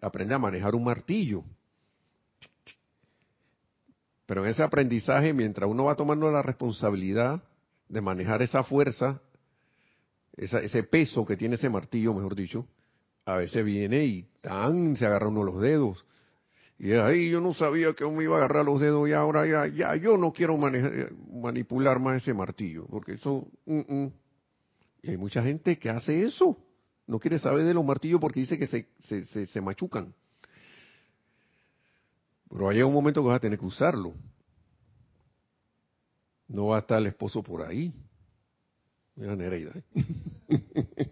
[0.01, 1.43] aprende a manejar un martillo.
[4.25, 7.41] Pero en ese aprendizaje, mientras uno va tomando la responsabilidad
[7.87, 9.21] de manejar esa fuerza,
[10.35, 12.67] ese peso que tiene ese martillo, mejor dicho,
[13.25, 16.05] a veces viene y tan se agarra uno los dedos,
[16.79, 19.67] y ahí yo no sabía que me iba a agarrar los dedos y ahora ya,
[19.67, 23.47] ya yo no quiero manejar, manipular más ese martillo, porque eso...
[23.65, 24.13] Mm, mm.
[25.01, 26.57] Y hay mucha gente que hace eso.
[27.07, 30.13] No quiere saber de los martillos porque dice que se, se, se, machucan.
[32.49, 34.13] Pero hay un momento que vas a tener que usarlo.
[36.47, 37.93] No va a estar el esposo por ahí.
[39.15, 39.71] Mira Nereida.
[39.75, 39.83] ¿eh?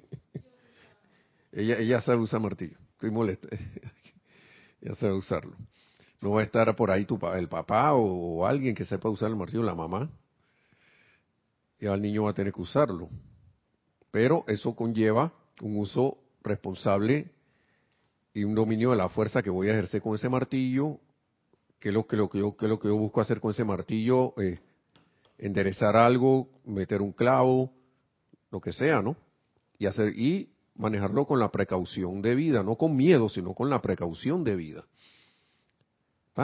[1.53, 2.77] ella, ella sabe usar martillo.
[2.93, 3.47] Estoy molesta
[4.85, 5.55] ya sabe usarlo.
[6.21, 9.35] No va a estar por ahí tu, el papá o, alguien que sepa usar el
[9.35, 10.09] martillo, la mamá.
[11.79, 13.09] Y el niño va a tener que usarlo.
[14.11, 17.31] Pero eso conlleva un uso responsable
[18.33, 20.99] y un dominio de la fuerza que voy a ejercer con ese martillo,
[21.79, 24.59] que es lo que, yo, busco hacer con ese martillo, eh,
[25.37, 27.71] enderezar algo, meter un clavo,
[28.51, 29.17] lo que sea, ¿no?
[29.79, 30.13] Y hacer
[30.75, 34.85] manejarlo con la precaución de vida, no con miedo, sino con la precaución de vida.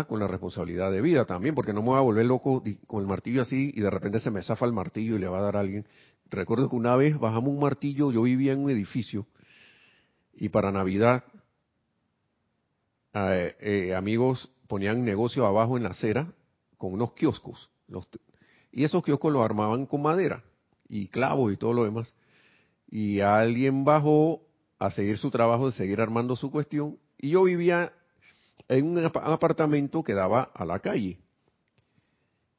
[0.07, 3.07] Con la responsabilidad de vida también, porque no me voy a volver loco con el
[3.07, 5.57] martillo así y de repente se me zafa el martillo y le va a dar
[5.57, 5.85] a alguien.
[6.29, 9.27] Recuerdo que una vez bajamos un martillo, yo vivía en un edificio
[10.33, 11.25] y para Navidad
[13.13, 16.33] eh, eh, amigos ponían negocio abajo en la acera
[16.77, 17.69] con unos kioscos.
[18.71, 20.41] y esos kioscos los armaban con madera
[20.87, 22.13] y clavos y todo lo demás
[22.91, 24.41] y alguien bajó
[24.77, 27.93] a seguir su trabajo de seguir armando su cuestión y yo vivía
[28.67, 31.19] en un apartamento que daba a la calle.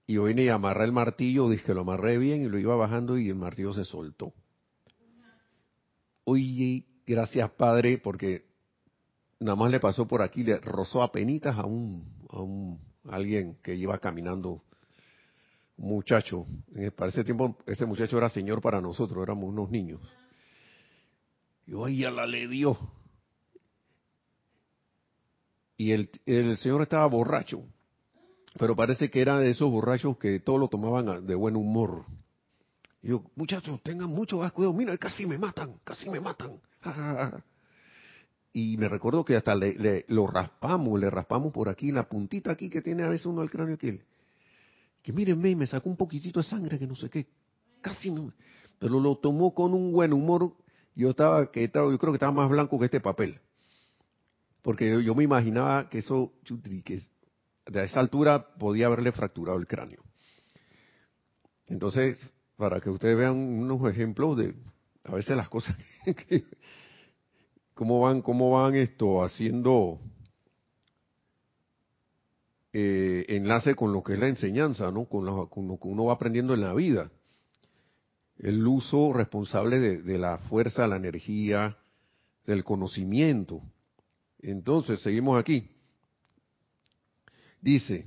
[0.07, 2.75] Y yo vine y amarré el martillo, dije que lo amarré bien y lo iba
[2.75, 4.33] bajando y el martillo se soltó.
[6.25, 8.47] Oye, gracias Padre, porque
[9.39, 13.59] nada más le pasó por aquí, le rozó a penitas a un, a un alguien
[13.63, 14.63] que iba caminando,
[15.77, 16.47] muchacho.
[16.97, 20.01] Para ese tiempo, ese muchacho era señor para nosotros, éramos unos niños
[21.67, 22.77] Yo, ahí ya la le dio.
[25.77, 27.65] Y el, el señor estaba borracho,
[28.59, 32.05] pero parece que era de esos borrachos que todos lo tomaban de buen humor.
[33.03, 36.61] Y yo, muchachos, tengan mucho cuidado, mira, casi me matan, casi me matan.
[38.53, 42.71] y me recuerdo que hasta le, lo raspamos, le raspamos por aquí, la puntita aquí
[42.71, 44.01] que tiene a veces uno el cráneo aquí.
[45.03, 47.27] Que mírenme, me sacó un poquitito de sangre, que no sé qué.
[47.81, 48.33] Casi no.
[48.79, 50.55] Pero lo tomó con un buen humor.
[50.95, 53.41] Yo estaba, que estaba, yo creo que estaba más blanco que este papel.
[54.63, 56.33] Porque yo, me imaginaba que eso,
[56.85, 57.01] que
[57.67, 60.03] de esa altura podía haberle fracturado el cráneo.
[61.67, 64.55] Entonces, para que ustedes vean unos ejemplos de
[65.05, 65.77] a veces las cosas
[67.75, 69.99] cómo van cómo van esto haciendo
[72.73, 76.55] eh, enlace con lo que es la enseñanza no con lo, que uno va aprendiendo
[76.55, 77.11] en la vida
[78.39, 81.77] el uso responsable de, la fuerza la energía
[82.47, 83.63] del conocimiento.
[84.41, 85.69] Entonces seguimos aquí.
[87.61, 88.07] Dice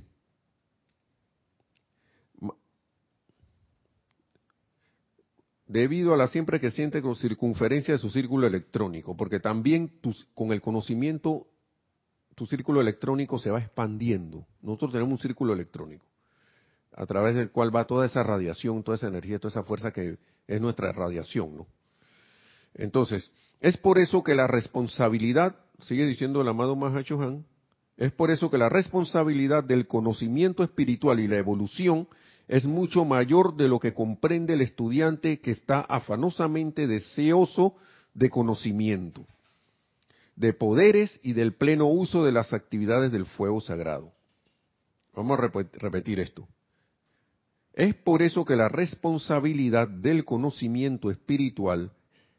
[5.66, 9.90] debido a la siempre que siente con circunferencia de su círculo electrónico, porque también
[10.34, 11.48] con el conocimiento
[12.34, 14.46] tu círculo electrónico se va expandiendo.
[14.62, 16.04] Nosotros tenemos un círculo electrónico
[16.96, 20.16] a través del cual va toda esa radiación, toda esa energía, toda esa fuerza que
[20.48, 21.66] es nuestra radiación, ¿no?
[22.74, 23.30] Entonces,
[23.60, 27.44] es por eso que la responsabilidad, sigue diciendo el amado Mahachohan,
[27.98, 32.08] es por eso que la responsabilidad del conocimiento espiritual y la evolución
[32.48, 37.76] es mucho mayor de lo que comprende el estudiante que está afanosamente deseoso
[38.14, 39.26] de conocimiento,
[40.36, 44.12] de poderes y del pleno uso de las actividades del fuego sagrado.
[45.14, 46.46] Vamos a repetir esto.
[47.76, 51.92] Es por eso que la responsabilidad del conocimiento espiritual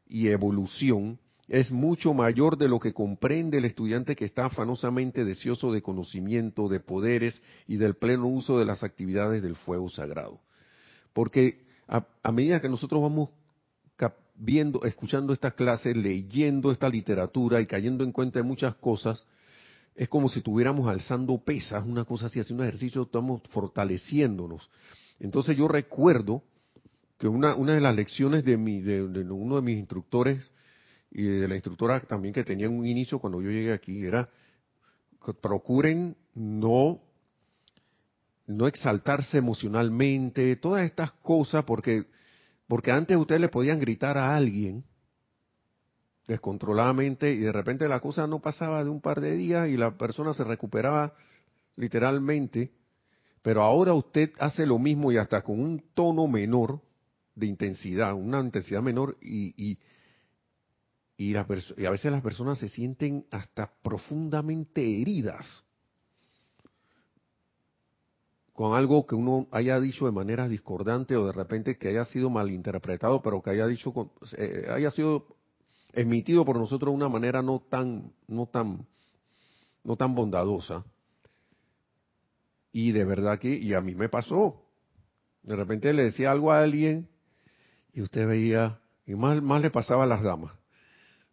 [0.10, 5.72] y evolución es mucho mayor de lo que comprende el estudiante que está afanosamente deseoso
[5.72, 10.42] de conocimiento, de poderes y del pleno uso de las actividades del fuego sagrado.
[11.14, 13.30] Porque a, medida que nosotros vamos
[14.40, 19.24] viendo, escuchando estas clases, leyendo esta literatura y cayendo en cuenta de muchas cosas,
[19.96, 24.70] es como si estuviéramos alzando pesas, una cosa así, haciendo un ejercicio, estamos fortaleciéndonos.
[25.20, 26.44] Entonces yo recuerdo
[27.18, 30.52] que una, una de las lecciones de, mi, de uno de mis instructores
[31.12, 34.30] y de la instructora también que tenía un inicio cuando yo llegué aquí era
[35.26, 37.02] que procuren no
[38.46, 42.06] no exaltarse emocionalmente, todas estas cosas porque
[42.68, 44.84] porque antes ustedes le podían gritar a alguien
[46.28, 49.98] descontroladamente y de repente la cosa no pasaba de un par de días y la
[49.98, 51.14] persona se recuperaba
[51.78, 52.72] literalmente,
[53.48, 56.82] pero ahora usted hace lo mismo y hasta con un tono menor
[57.34, 59.78] de intensidad, una intensidad menor y,
[61.34, 65.46] a veces las personas se sienten hasta profundamente heridas
[68.52, 72.30] con algo que uno haya dicho de manera discordante o de repente que haya sido
[72.30, 75.26] malinterpretado, pero que haya dicho eh, sido
[75.94, 78.86] emitido por nosotros de una manera no tan no tan
[79.86, 80.84] no tan bondadosa.
[82.72, 84.64] Y de verdad que y a mí me pasó.
[85.44, 87.10] De repente le decía algo a alguien
[87.94, 90.52] y usted veía y más más le pasaba a las damas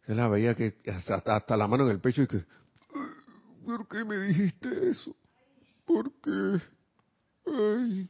[0.07, 2.45] se la veía que hasta, la mano en el pecho y que,
[3.65, 5.17] ¿por qué me dijiste eso?
[5.85, 6.61] ¿Por qué?
[7.47, 8.09] Ay.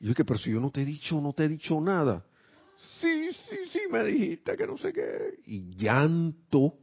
[0.00, 2.24] Y yo que, pero si yo no te he dicho, no te he dicho nada.
[3.00, 5.40] Sí, sí, sí, me dijiste que no sé qué.
[5.46, 6.74] Y llanto.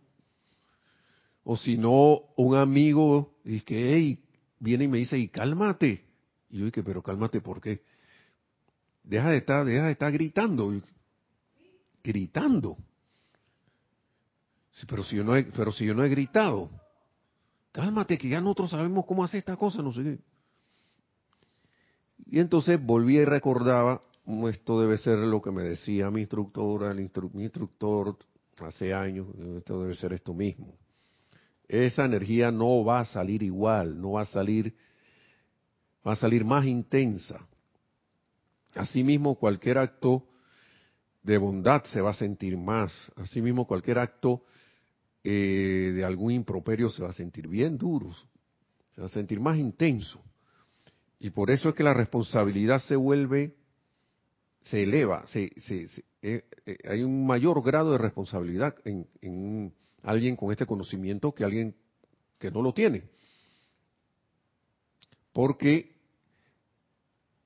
[1.44, 4.25] O si no, un amigo dice, hey,
[4.66, 6.04] viene y me dice, y cálmate.
[6.50, 7.84] Y yo dije, pero cálmate, ¿por qué?
[9.04, 10.74] Deja de estar, deja de estar gritando.
[12.04, 12.78] Gritando
[14.88, 16.70] pero si yo no he, pero si yo no he gritado,
[17.72, 20.20] cálmate que ya nosotros sabemos cómo hacer esta cosa, no sé qué.
[22.26, 24.02] Y entonces volví y recordaba,
[24.50, 28.18] esto debe ser lo que me decía mi instructora, el mi instructor
[28.60, 30.76] hace años, esto debe ser esto mismo.
[31.68, 34.76] Esa energía no va a salir igual, no va a salir,
[36.06, 37.48] va a salir más intensa.
[38.76, 40.28] Asimismo, cualquier acto
[41.24, 43.12] de bondad se va a sentir más.
[43.16, 44.44] Asimismo, cualquier acto
[45.24, 48.14] eh, de algún improperio se va a sentir bien duro,
[48.94, 50.22] se va a sentir más intenso.
[51.20, 53.56] Y por eso es que la responsabilidad se vuelve,
[54.64, 55.52] se eleva, se,
[56.22, 59.74] eh, eh, hay un mayor grado de responsabilidad en, en
[60.06, 61.76] alguien con este conocimiento que alguien
[62.40, 63.04] que no lo tiene.
[65.34, 65.96] Porque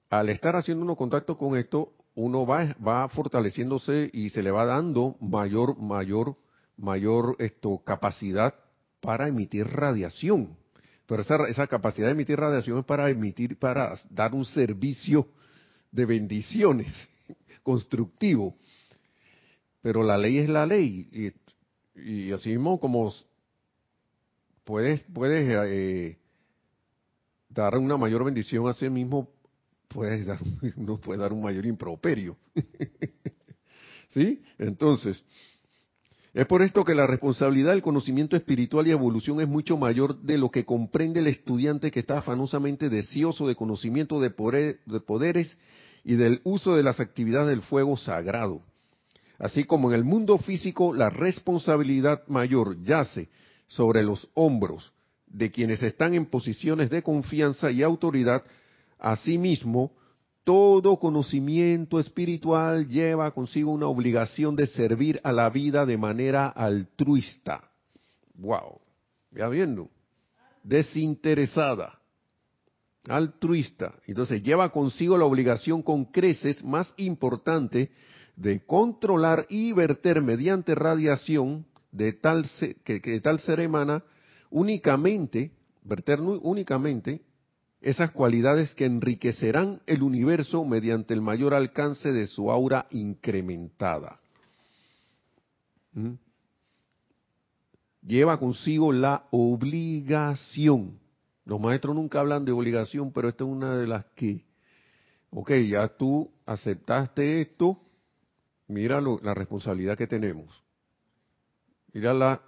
[0.10, 4.66] al estar haciendo uno contacto con esto, uno va, va fortaleciéndose y se le va
[4.66, 6.36] dando mayor, mayor
[6.80, 8.54] mayor esto, capacidad
[9.02, 10.58] para emitir radiación.
[11.06, 15.28] Pero esa, esa capacidad de emitir radiación es para emitir, para dar un servicio
[15.92, 16.88] de bendiciones
[17.64, 18.56] constructivo.
[19.82, 21.34] Pero la ley es la ley.
[21.96, 23.14] Y, así mismo como
[24.64, 26.18] puedes, puedes eh,
[27.50, 29.30] dar una mayor bendición a sí mismo,
[29.88, 30.40] puedes dar,
[30.76, 32.38] uno puede dar un mayor improperio.
[34.10, 34.42] ¿Sí?
[34.58, 35.24] Entonces,
[36.34, 40.38] es por esto que la responsabilidad del conocimiento espiritual y evolución es mucho mayor de
[40.38, 45.58] lo que comprende el estudiante que está afanosamente deseoso de conocimiento de poderes
[46.04, 48.62] y del uso de las actividades del fuego sagrado.
[49.40, 53.30] Así como en el mundo físico la responsabilidad mayor yace
[53.68, 54.92] sobre los hombros
[55.28, 58.44] de quienes están en posiciones de confianza y autoridad,
[59.00, 59.94] asimismo,
[60.44, 67.64] todo conocimiento espiritual lleva consigo una obligación de servir a la vida de manera altruista.
[68.34, 68.82] Wow,
[69.32, 69.90] ya viendo,
[70.64, 72.00] desinteresada,
[73.08, 73.94] altruista.
[74.08, 77.92] Entonces lleva consigo la obligación con creces más importante
[78.40, 82.50] de controlar y verter mediante radiación de tal
[82.86, 84.02] que, de tal ser emana
[84.50, 85.52] únicamente,
[85.84, 87.22] verter únicamente
[87.82, 94.22] esas cualidades que enriquecerán el universo mediante el mayor alcance de su aura incrementada.
[95.92, 96.14] ¿Mm?
[98.04, 100.98] Lleva consigo la obligación.
[101.44, 104.46] Los maestros nunca hablan de obligación, pero esta es una de las que,
[105.30, 107.82] ok, ya tú aceptaste esto,
[108.70, 110.64] mira la responsabilidad que tenemos.
[111.92, 112.42] Mira la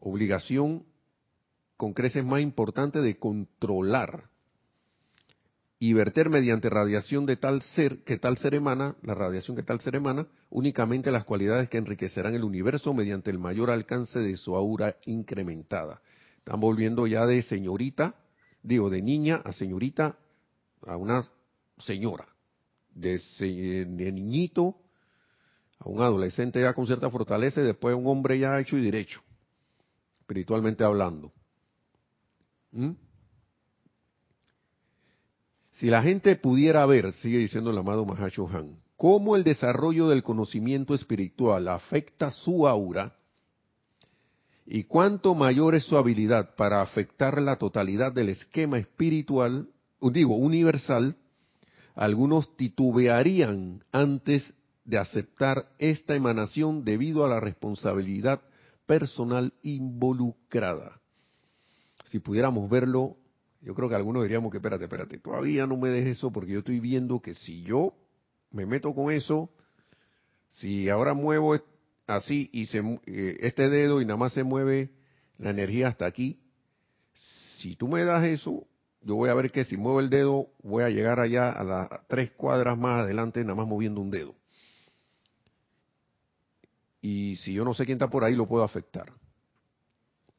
[0.00, 0.84] obligación
[1.76, 4.30] con creces más importante de controlar
[5.78, 9.80] y verter mediante radiación de tal ser que tal ser emana, la radiación que tal
[9.80, 14.56] ser emana, únicamente las cualidades que enriquecerán el universo mediante el mayor alcance de su
[14.56, 16.00] aura incrementada.
[16.38, 18.16] Están volviendo ya de señorita,
[18.62, 20.18] digo, de niña a señorita
[20.86, 21.22] a una
[21.76, 22.26] señora,
[22.94, 24.76] de, de niñito
[25.78, 29.20] a un adolescente ya con cierta fortaleza y después un hombre ya hecho y derecho,
[30.20, 31.32] espiritualmente hablando.
[32.72, 32.92] ¿Mm?
[35.72, 40.24] Si la gente pudiera ver, sigue diciendo el amado Mahacho Han, cómo el desarrollo del
[40.24, 43.14] conocimiento espiritual afecta su aura
[44.66, 49.68] y cuánto mayor es su habilidad para afectar la totalidad del esquema espiritual,
[50.00, 51.16] digo, universal,
[51.94, 54.52] algunos titubearían antes
[54.88, 58.40] de aceptar esta emanación debido a la responsabilidad
[58.86, 60.98] personal involucrada
[62.08, 63.16] si pudiéramos verlo,
[63.60, 66.58] yo creo que algunos diríamos que espérate, espérate, todavía no me dejes eso porque yo
[66.60, 67.94] estoy viendo que si yo
[68.50, 69.50] me meto con eso,
[70.48, 71.54] si ahora muevo
[72.06, 74.90] así y se, eh, este dedo y nada más se mueve
[75.38, 76.40] la energía hasta aquí,
[77.58, 78.66] si tú me das eso,
[79.02, 81.88] yo voy a ver que si muevo el dedo voy a llegar allá a las
[82.08, 84.34] tres cuadras más adelante nada más moviendo un dedo.
[87.00, 89.12] Y si yo no sé quién está por ahí, lo puedo afectar.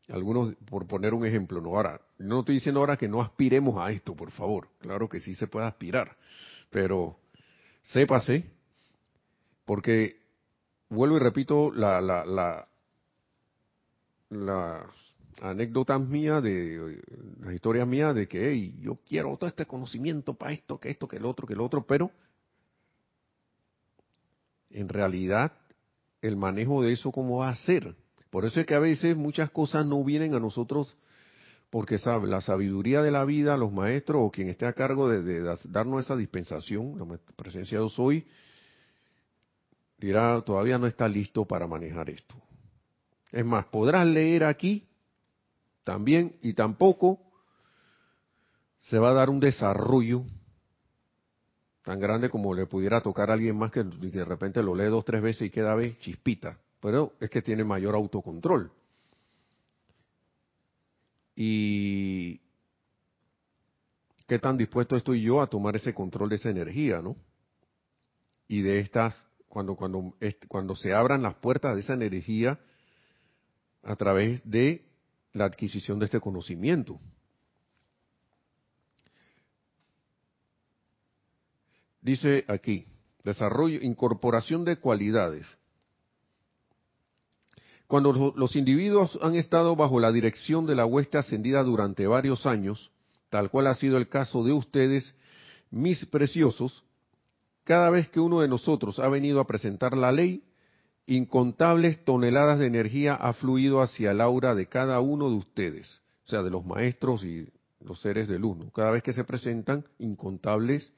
[0.10, 3.92] Algunos, por poner un ejemplo, no ahora, no estoy diciendo ahora que no aspiremos a
[3.92, 4.68] esto, por favor.
[4.80, 6.18] Claro que sí se puede aspirar,
[6.72, 7.20] pero
[7.84, 8.46] sépase,
[9.66, 10.20] porque
[10.90, 12.68] vuelvo y repito la, la, la,
[14.30, 14.84] las
[15.42, 17.02] anécdotas mías, de
[17.42, 21.18] las historias mías de que yo quiero todo este conocimiento para esto, que esto, que
[21.18, 22.12] el otro, que el otro, pero
[24.72, 25.54] en realidad
[26.22, 27.96] el manejo de eso, ¿cómo va a ser?
[28.30, 30.96] Por eso es que a veces muchas cosas no vienen a nosotros
[31.70, 36.04] porque la sabiduría de la vida, los maestros o quien esté a cargo de, darnos
[36.04, 38.26] esa dispensación, la presencia de hoy,
[39.98, 42.36] dirá, todavía no está listo para manejar esto.
[43.32, 44.88] Es más, podrás leer aquí
[45.84, 47.20] también y tampoco
[48.80, 50.24] se va a dar un desarrollo
[51.84, 55.06] tan grande como le pudiera tocar a alguien más que, de repente lo lee dos,
[55.06, 58.72] tres veces y queda vez chispita pero es que tiene mayor autocontrol.
[61.36, 62.42] Y
[64.28, 67.16] qué tan dispuesto estoy yo a tomar ese control de esa energía, ¿no?
[68.48, 70.16] Y de estas, cuando, cuando,
[70.48, 72.60] cuando se abran las puertas de esa energía
[73.84, 74.86] a través de
[75.34, 77.00] la adquisición de este conocimiento.
[82.10, 82.88] Dice aquí,
[83.24, 85.46] desarrollo, incorporación de cualidades.
[87.86, 92.90] Cuando los individuos han estado bajo la dirección de la hueste ascendida durante varios años,
[93.30, 95.16] tal cual ha sido el caso de ustedes,
[95.70, 96.84] mis preciosos,
[97.64, 100.44] cada vez que uno de nosotros ha venido a presentar la ley,
[101.06, 106.30] incontables toneladas de energía ha fluido hacia el aura de cada uno de ustedes, o
[106.30, 107.48] sea, de los maestros y
[107.82, 108.58] los seres de luz.
[108.74, 110.92] Cada vez que se presentan, incontables,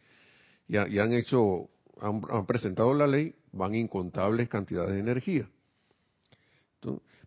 [0.71, 1.69] y, han hecho,
[1.99, 5.49] han, presentado la ley, van incontables cantidades de energía.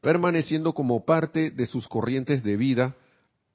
[0.00, 2.96] permaneciendo como parte de sus corrientes de vida,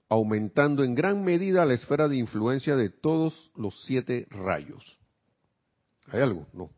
[0.08, 5.00] aumentando en gran medida la esfera de influencia de todos los siete rayos.
[6.08, 6.48] ¿Hay algo?
[6.54, 6.70] No.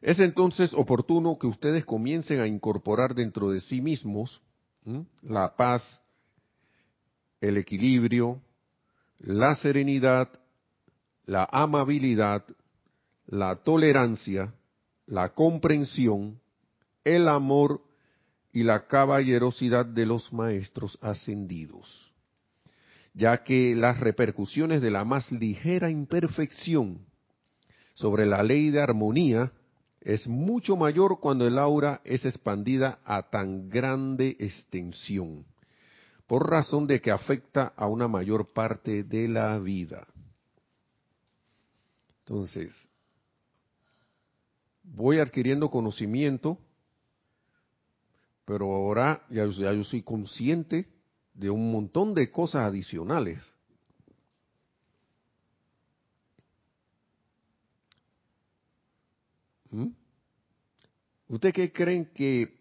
[0.00, 4.40] Es entonces oportuno que ustedes comiencen a incorporar dentro de sí mismos
[5.22, 5.82] la paz,
[7.40, 8.40] el equilibrio,
[9.18, 10.28] la serenidad,
[11.26, 12.44] la amabilidad,
[13.26, 14.54] la tolerancia,
[15.06, 16.40] la comprensión,
[17.04, 17.82] el amor
[18.52, 22.12] y la caballerosidad de los maestros ascendidos,
[23.12, 27.04] ya que las repercusiones de la más ligera imperfección
[27.94, 29.52] sobre la ley de armonía
[30.00, 35.44] es mucho mayor cuando el aura es expandida a tan grande extensión,
[36.28, 40.06] por razón de que afecta a una mayor parte de la vida.
[42.26, 42.74] Entonces,
[44.82, 46.58] voy adquiriendo conocimiento,
[48.44, 50.88] pero ahora ya, yo soy consciente
[51.34, 53.40] de un montón de cosas adicionales
[59.70, 59.88] ¿Mm?
[61.28, 62.56] ¿Ustedes qué creen que,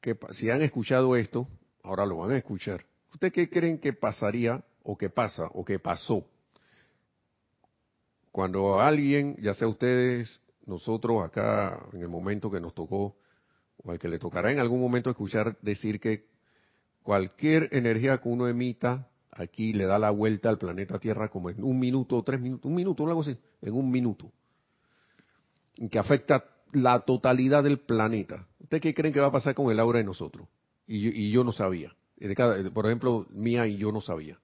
[0.00, 1.48] que, si han escuchado esto,
[1.82, 5.78] ahora lo van a escuchar, ¿ustedes qué creen que pasaría o que pasa o que
[5.80, 6.24] pasó
[8.32, 13.16] cuando alguien, ya sea ustedes, nosotros acá en el momento que nos tocó,
[13.76, 16.26] o al que le tocará en algún momento escuchar decir que
[17.02, 21.62] cualquier energía que uno emita aquí le da la vuelta al planeta Tierra como en
[21.62, 24.32] un minuto o tres minutos, un minuto algo así, en un minuto
[25.90, 28.46] que afecta la totalidad del planeta.
[28.60, 30.48] ¿Ustedes qué creen que va a pasar con el aura de nosotros?
[30.86, 31.94] Y yo, no sabía.
[32.74, 34.38] por ejemplo, mía y yo no sabía.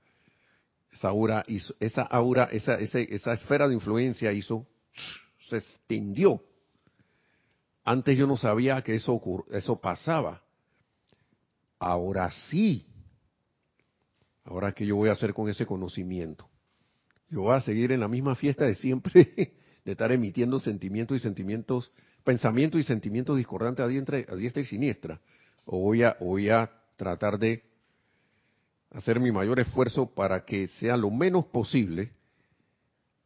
[0.93, 1.45] Esa aura,
[1.81, 4.67] esa aura, esa, esa esfera de influencia hizo,
[5.49, 6.43] se extendió.
[7.85, 9.21] Antes yo no sabía que eso,
[9.51, 10.43] eso pasaba.
[11.79, 12.87] Ahora sí.
[14.45, 16.49] Ahora, ¿qué yo voy a hacer con ese conocimiento?
[17.31, 21.21] Yo voy a seguir en la misma fiesta de siempre de estar emitiendo sentimientos y
[21.21, 21.93] sentimientos,
[22.25, 25.21] pensamientos y sentimientos discordantes a diestra, y siniestra.
[25.65, 27.68] O voy a, voy a tratar de
[28.91, 32.13] hacer mi mayor esfuerzo para que sea lo menos posible,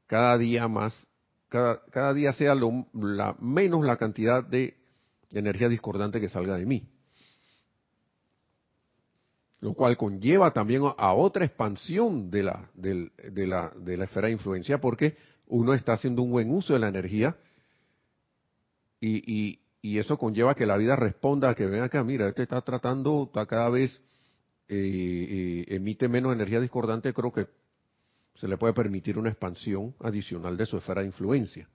[0.06, 1.06] cada día más,
[1.48, 4.76] cada, cada día sea lo, la, menos la cantidad de
[5.30, 6.88] energía discordante que salga de mí.
[9.60, 14.26] Lo cual conlleva también a otra expansión de la, de, de la, de la esfera
[14.26, 17.36] de influencia, porque uno está haciendo un buen uso de la energía
[19.00, 23.24] y, y, eso conlleva que la vida responda que ven acá, mira, este está tratando,
[23.26, 24.00] está cada vez
[24.72, 27.46] emite menos energía discordante, creo que
[28.34, 31.68] se le puede permitir una expansión adicional de su esfera de influencia.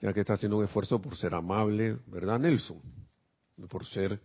[0.00, 2.80] Ya que está haciendo un esfuerzo por ser amable, ¿verdad, Nelson?
[3.68, 4.18] Por ser,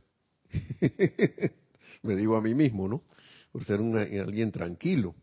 [2.01, 3.03] me digo a mí mismo, ¿no?
[3.51, 5.13] Por ser alguien tranquilo.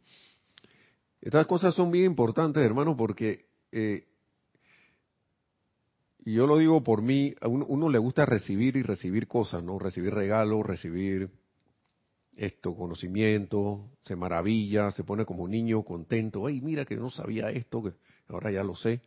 [1.22, 4.08] Estas cosas son bien importantes, hermano, porque, eh,
[6.24, 9.78] y yo lo digo por mí, a uno, le gusta recibir y recibir cosas, ¿no?
[9.78, 11.30] Recibir regalos, recibir
[12.36, 17.82] esto, conocimiento, se maravilla, se pone como niño contento, ay, mira que no sabía esto,
[17.82, 17.92] que
[18.28, 19.00] ahora ya lo sé.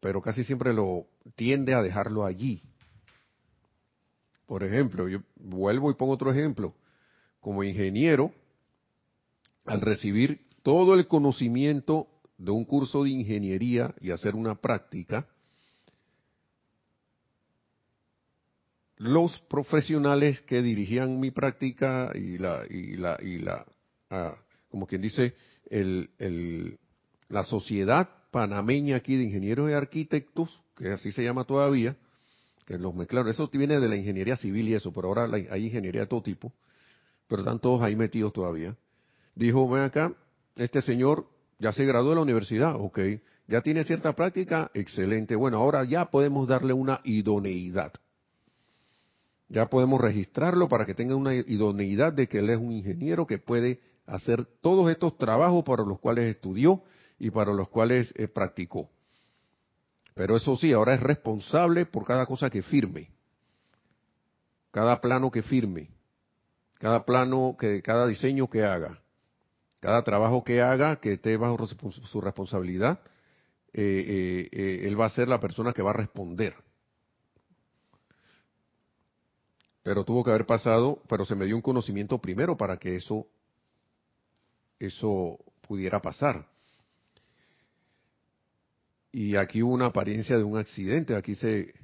[0.00, 2.62] Pero casi siempre lo tiende a dejarlo allí.
[4.46, 6.74] Por ejemplo, yo vuelvo y pongo otro ejemplo.
[7.40, 8.32] Como ingeniero,
[9.64, 12.08] al recibir todo el conocimiento
[12.38, 15.26] de un curso de ingeniería y hacer una práctica,
[18.96, 23.66] los profesionales que dirigían mi práctica y la y la y la
[24.10, 24.36] ah,
[24.70, 25.34] como quien dice
[25.68, 26.78] el, el,
[27.28, 31.96] la sociedad panameña aquí de ingenieros y arquitectos que así se llama todavía
[32.66, 36.02] que los mezclaron eso viene de la ingeniería civil y eso pero ahora hay ingeniería
[36.02, 36.52] de todo tipo
[37.28, 38.76] pero están todos ahí metidos todavía.
[39.34, 40.12] Dijo, ven acá,
[40.56, 41.26] este señor
[41.64, 42.98] ya se graduó de la universidad, ok,
[43.48, 47.90] ya tiene cierta práctica, excelente, bueno, ahora ya podemos darle una idoneidad.
[49.48, 53.38] Ya podemos registrarlo para que tenga una idoneidad de que él es un ingeniero que
[53.38, 56.82] puede hacer todos estos trabajos para los cuales estudió
[57.18, 58.90] y para los cuales eh, practicó.
[60.14, 63.10] Pero eso sí, ahora es responsable por cada cosa que firme,
[64.70, 65.88] cada plano que firme,
[66.78, 69.00] cada plano, que, cada diseño que haga.
[69.84, 73.00] Cada trabajo que haga, que esté bajo su responsabilidad,
[73.74, 76.54] eh, eh, él va a ser la persona que va a responder.
[79.82, 83.26] Pero tuvo que haber pasado, pero se me dio un conocimiento primero para que eso,
[84.78, 86.48] eso pudiera pasar.
[89.12, 91.74] Y aquí hubo una apariencia de un accidente, aquí se,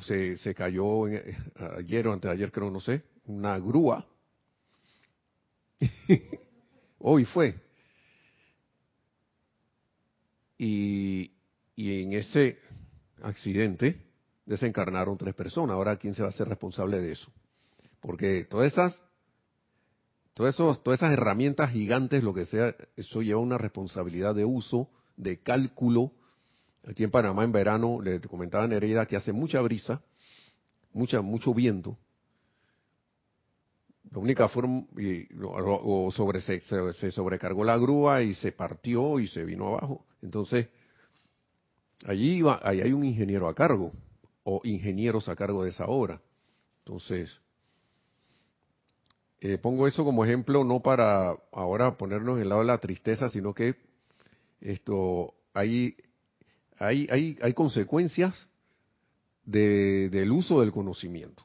[0.00, 4.04] se, se cayó ayer o antes de ayer creo, no sé, una grúa.
[7.06, 7.54] Hoy fue.
[10.56, 11.32] Y,
[11.76, 12.58] en ese
[13.22, 14.00] accidente
[14.46, 15.74] desencarnaron tres personas.
[15.74, 17.30] Ahora, ¿quién se va a hacer responsable de eso?
[18.00, 19.04] Porque todas esas,
[20.32, 24.88] todas, todas esas herramientas gigantes, lo que sea, eso lleva una responsabilidad de uso,
[25.18, 26.10] de cálculo.
[26.88, 30.00] Aquí en Panamá, en verano, le comentaba a Nereida que hace mucha brisa,
[30.94, 31.98] mucha, mucho viento.
[34.14, 34.84] La única forma,
[35.42, 40.06] o sobre, se, se sobrecargó la grúa y se partió y se vino abajo.
[40.22, 40.68] Entonces,
[42.06, 43.92] allí ahí hay un ingeniero a cargo,
[44.44, 46.20] o ingenieros a cargo de esa obra.
[46.84, 47.40] Entonces,
[49.40, 53.28] eh, pongo eso como ejemplo no para ahora ponernos en el lado de la tristeza,
[53.28, 53.74] sino que
[54.60, 55.96] esto hay,
[56.78, 58.46] hay, hay, hay consecuencias
[59.44, 61.44] del uso del conocimiento.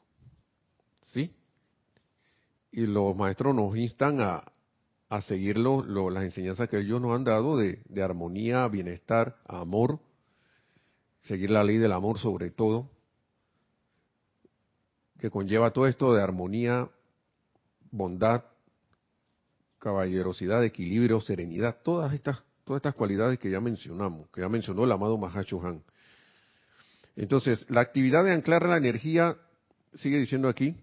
[2.72, 4.44] Y los maestros nos instan a,
[5.10, 9.98] a seguir las enseñanzas que ellos nos han dado de, armonía, bienestar, amor,
[11.22, 12.88] seguir la ley del amor sobre todo,
[15.18, 16.88] que conlleva todo esto de armonía,
[17.90, 18.44] bondad,
[19.80, 24.92] caballerosidad, equilibrio, serenidad, todas estas, todas estas cualidades que ya mencionamos, que ya mencionó el
[24.92, 25.82] amado Mahacho Han.
[27.16, 29.36] Entonces, la actividad de anclar la energía,
[29.94, 30.76] sigue diciendo aquí,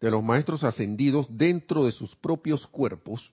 [0.00, 3.32] de los maestros ascendidos dentro de sus propios cuerpos,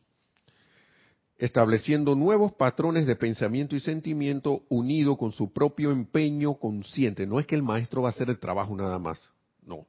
[1.37, 7.25] estableciendo nuevos patrones de pensamiento y sentimiento unido con su propio empeño consciente.
[7.27, 9.21] No es que el maestro va a hacer el trabajo nada más,
[9.65, 9.87] no.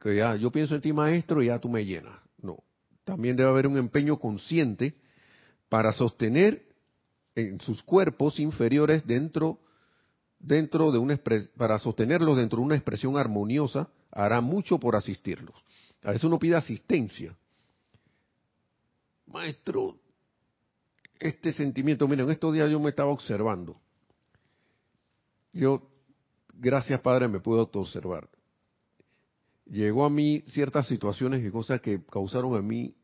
[0.00, 2.18] Que ya yo pienso en ti maestro y ya tú me llenas.
[2.40, 2.58] No.
[3.04, 4.94] También debe haber un empeño consciente
[5.68, 6.62] para sostener
[7.34, 9.58] en sus cuerpos inferiores dentro
[10.38, 11.18] dentro de una
[11.56, 15.54] para sostenerlos dentro de una expresión armoniosa hará mucho por asistirlos.
[16.02, 17.36] A veces uno pide asistencia.
[19.26, 19.98] Maestro,
[21.18, 23.80] este sentimiento, miren, estos días yo me estaba observando.
[25.52, 25.90] Yo,
[26.54, 28.28] gracias Padre, me pude autoobservar.
[29.66, 32.94] Llegó a mí ciertas situaciones y cosas que causaron a mí,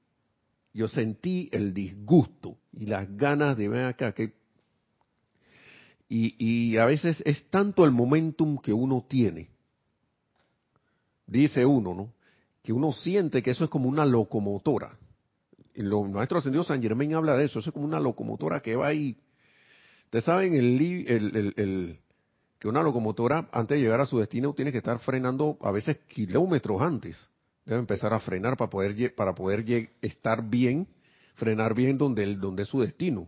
[0.72, 4.32] yo sentí el disgusto y las ganas de ver acá, que
[6.08, 9.54] y, y, a veces es tanto el momentum que uno tiene
[11.26, 12.12] dice uno, ¿no?
[12.62, 14.96] Que uno siente que eso es como una locomotora.
[15.74, 18.88] Lo, nuestro ascendido San Germán habla de eso, eso es como una locomotora que va
[18.88, 19.16] ahí.
[20.04, 21.98] Ustedes saben el,
[22.58, 25.98] que una locomotora antes de llegar a su destino tiene que estar frenando a veces
[26.08, 27.16] kilómetros antes.
[27.66, 30.86] Debe empezar a frenar para poder, para poder estar bien,
[31.34, 33.26] frenar bien donde, donde es su destino.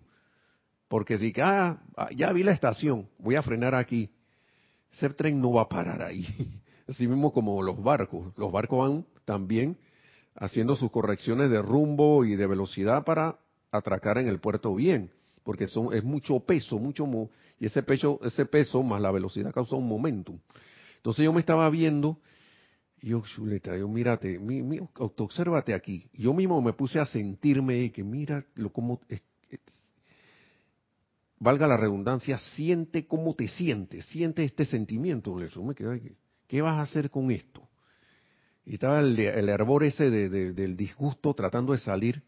[0.88, 1.78] Porque si ah,
[2.14, 4.10] ya vi la estación, voy a frenar aquí,
[4.92, 6.26] ese tren no va a parar ahí.
[6.88, 8.32] Así mismo como los barcos.
[8.36, 9.76] Los barcos van también
[10.36, 13.38] haciendo sus correcciones de rumbo y de velocidad para
[13.72, 15.10] atracar en el puerto bien,
[15.42, 17.06] porque son, es mucho peso, mucho
[17.58, 20.38] y ese peso, ese peso más la velocidad causa un momentum.
[20.96, 22.18] Entonces yo me estaba viendo
[23.00, 26.08] y yo, chuleta, yo mírate, mi, obsérvate aquí.
[26.12, 29.00] Yo mismo me puse a sentirme que mira lo como
[31.38, 35.34] valga la redundancia, siente cómo te sientes, siente este sentimiento.
[35.34, 35.74] Me
[36.46, 37.68] ¿Qué vas a hacer con esto?
[38.64, 42.22] Y estaba el, el hervor ese del disgusto tratando de salir.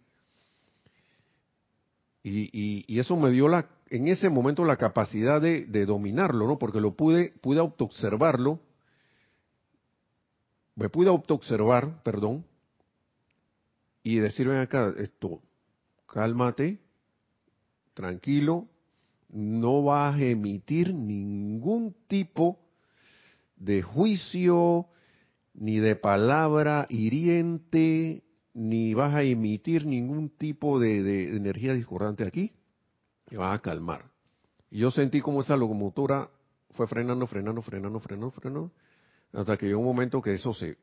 [2.23, 6.59] Y, eso me dio la, en ese momento la capacidad de, dominarlo, ¿no?
[6.59, 8.61] Porque lo pude, pude autoobservarlo.
[10.75, 12.45] Me pude autoobservar, perdón,
[14.03, 15.43] y decirme acá, esto,
[16.07, 16.79] cálmate,
[17.95, 18.69] tranquilo,
[19.29, 22.59] no vas a emitir ningún tipo
[23.57, 24.87] de juicio,
[25.55, 28.23] ni de palabra hiriente,
[28.55, 32.53] ni vas a emitir ningún tipo de, energía discordante aquí,
[33.31, 34.11] y vas a calmar.
[34.71, 36.31] Y yo sentí como esa locomotora
[36.73, 38.73] fue frenando, frenando, frenando, frenando, frenando,
[39.33, 40.77] hasta que llegó un momento que eso se...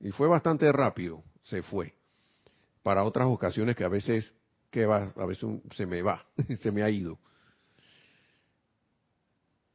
[0.00, 1.94] Y fue bastante rápido, se fue.
[2.82, 4.34] Para otras ocasiones que a veces,
[4.74, 6.26] que va, a veces se me va,
[6.60, 7.16] se me ha ido.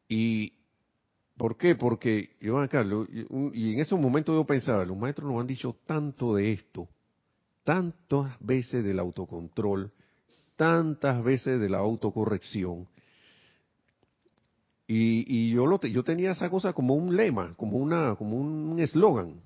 [0.10, 0.52] Y,
[1.38, 1.76] ¿Por qué?
[1.76, 2.86] Porque, yo acá,
[3.54, 6.89] y en esos momentos yo pensaba, los maestros nos han dicho tanto de esto,
[7.64, 9.89] tantas veces del autocontrol,
[10.58, 12.89] tantas veces de la autocorrección.
[14.86, 18.78] Y, y yo, lo, yo tenía esa cosa como un lema, como, una, como un
[18.82, 19.39] eslogan.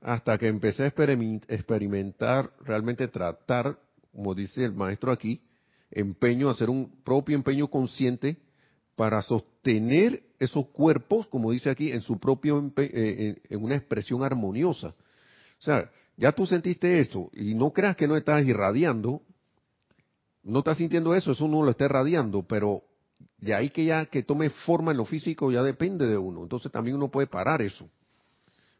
[0.00, 3.78] Hasta que empecé a experimentar, realmente tratar,
[4.12, 5.42] como dice el maestro aquí,
[5.90, 8.36] empeño, hacer un propio empeño consciente
[8.94, 14.88] para sostener esos cuerpos, como dice aquí, en su propio, eh, en una expresión armoniosa.
[14.88, 19.22] O sea, ya tú sentiste eso y no creas que no estás irradiando,
[20.42, 22.82] no estás sintiendo eso, eso no lo está irradiando, pero
[23.38, 26.42] de ahí que ya que tome forma en lo físico ya depende de uno.
[26.42, 27.88] Entonces también uno puede parar eso.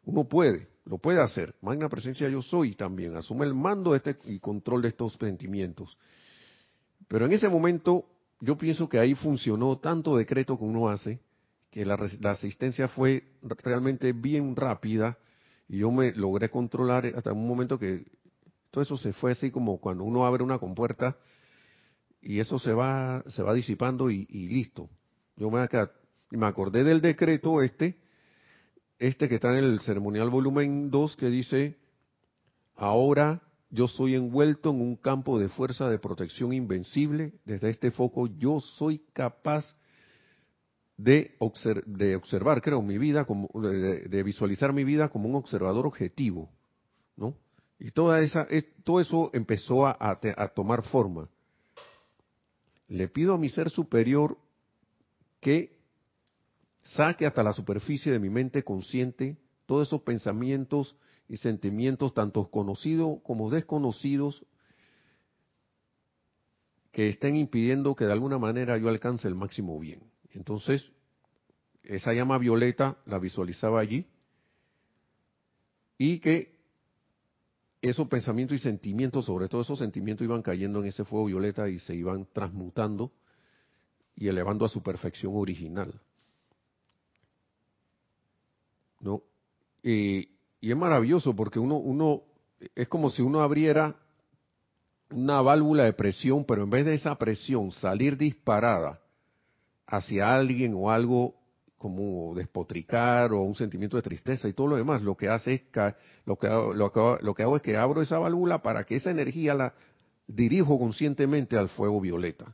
[0.03, 1.53] Uno puede, lo puede hacer.
[1.61, 3.15] Magna presencia yo soy también.
[3.15, 5.95] Asume el mando de este y control de estos sentimientos.
[7.07, 8.05] Pero en ese momento
[8.41, 11.19] yo pienso que ahí funcionó tanto decreto que uno hace,
[11.69, 11.93] que la,
[12.31, 15.19] asistencia fue realmente bien rápida
[15.67, 18.05] y yo me logré controlar hasta un momento que
[18.71, 21.17] todo eso se fue así como cuando uno abre una compuerta
[22.19, 24.89] y eso se va se va disipando y, listo.
[25.35, 25.67] Yo me,
[26.31, 27.99] me acordé del decreto este,
[28.99, 31.77] este que está en el ceremonial volumen 2 que dice,
[32.75, 38.27] ahora yo soy envuelto en un campo de fuerza de protección invencible, desde este foco
[38.27, 39.65] yo soy capaz
[40.97, 46.49] de, observar, creo, mi vida, como, de, visualizar mi vida como un observador objetivo,
[47.15, 47.35] ¿no?
[47.79, 48.45] Y toda esa,
[48.83, 50.19] todo eso empezó a,
[50.53, 51.29] tomar forma.
[52.89, 54.37] Le pido a mi ser superior
[55.39, 55.78] que
[56.95, 60.95] saque hasta la superficie de mi mente consciente todos esos pensamientos
[61.27, 64.45] y sentimientos, tanto conocidos como desconocidos,
[66.91, 70.01] que estén impidiendo que de alguna manera yo alcance el máximo bien.
[70.31, 70.91] Entonces,
[71.83, 74.07] esa llama violeta la visualizaba allí
[75.97, 76.57] y que
[77.81, 81.79] esos pensamientos y sentimientos, sobre todo esos sentimientos, iban cayendo en ese fuego violeta y
[81.79, 83.11] se iban transmutando
[84.15, 86.01] y elevando a su perfección original.
[88.99, 89.21] ¿No?
[89.83, 90.29] Y,
[90.61, 92.23] es maravilloso porque uno, uno,
[92.75, 93.95] es como si uno abriera
[95.09, 98.99] una válvula de presión, pero en vez de esa presión salir disparada
[99.87, 101.35] hacia alguien o algo
[101.77, 105.61] como despotricar o un sentimiento de tristeza y todo lo demás, lo que hace es
[105.61, 105.95] que
[106.25, 109.73] lo que, lo que hago es que abro esa válvula para que esa energía la
[110.27, 112.53] dirijo conscientemente al fuego violeta.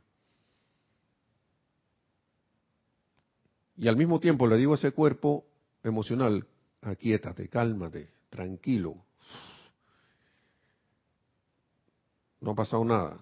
[3.76, 5.44] Y al mismo tiempo le digo a ese cuerpo
[5.88, 6.46] emocional,
[6.82, 9.04] aquíétate, cálmate, tranquilo.
[12.40, 13.18] No ha pasado nada.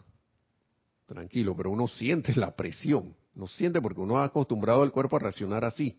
[1.06, 5.20] Tranquilo, pero uno siente la presión no siente porque uno ha acostumbrado al cuerpo a
[5.20, 5.98] reaccionar así.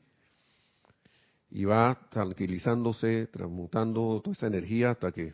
[1.50, 5.34] Y va tranquilizándose, transmutando toda esa energía hasta que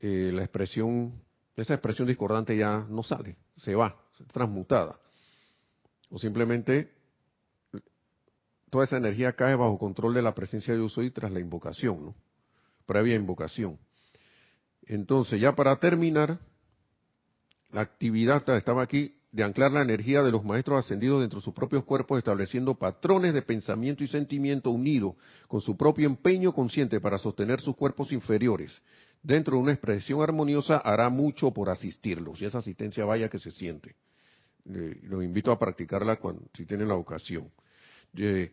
[0.00, 1.20] eh, la expresión,
[1.56, 3.96] esa expresión discordante ya no sale, se va,
[4.32, 4.98] transmutada.
[6.10, 6.93] O simplemente
[8.74, 12.14] toda esa energía cae bajo control de la presencia de soy tras la invocación, ¿no?
[12.86, 13.78] Previa invocación.
[14.82, 16.40] Entonces, ya para terminar,
[17.70, 21.54] la actividad estaba aquí de anclar la energía de los maestros ascendidos dentro de sus
[21.54, 25.14] propios cuerpos, estableciendo patrones de pensamiento y sentimiento unidos
[25.46, 28.76] con su propio empeño consciente para sostener sus cuerpos inferiores.
[29.22, 33.52] Dentro de una expresión armoniosa hará mucho por asistirlos, y esa asistencia vaya que se
[33.52, 33.94] siente.
[34.64, 37.52] Los invito a practicarla cuando, si tienen la ocasión.
[38.16, 38.52] Eh,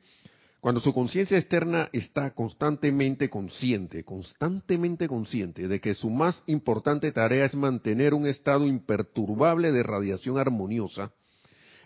[0.59, 7.45] cuando su conciencia externa está constantemente consciente, constantemente consciente de que su más importante tarea
[7.45, 11.11] es mantener un estado imperturbable de radiación armoniosa,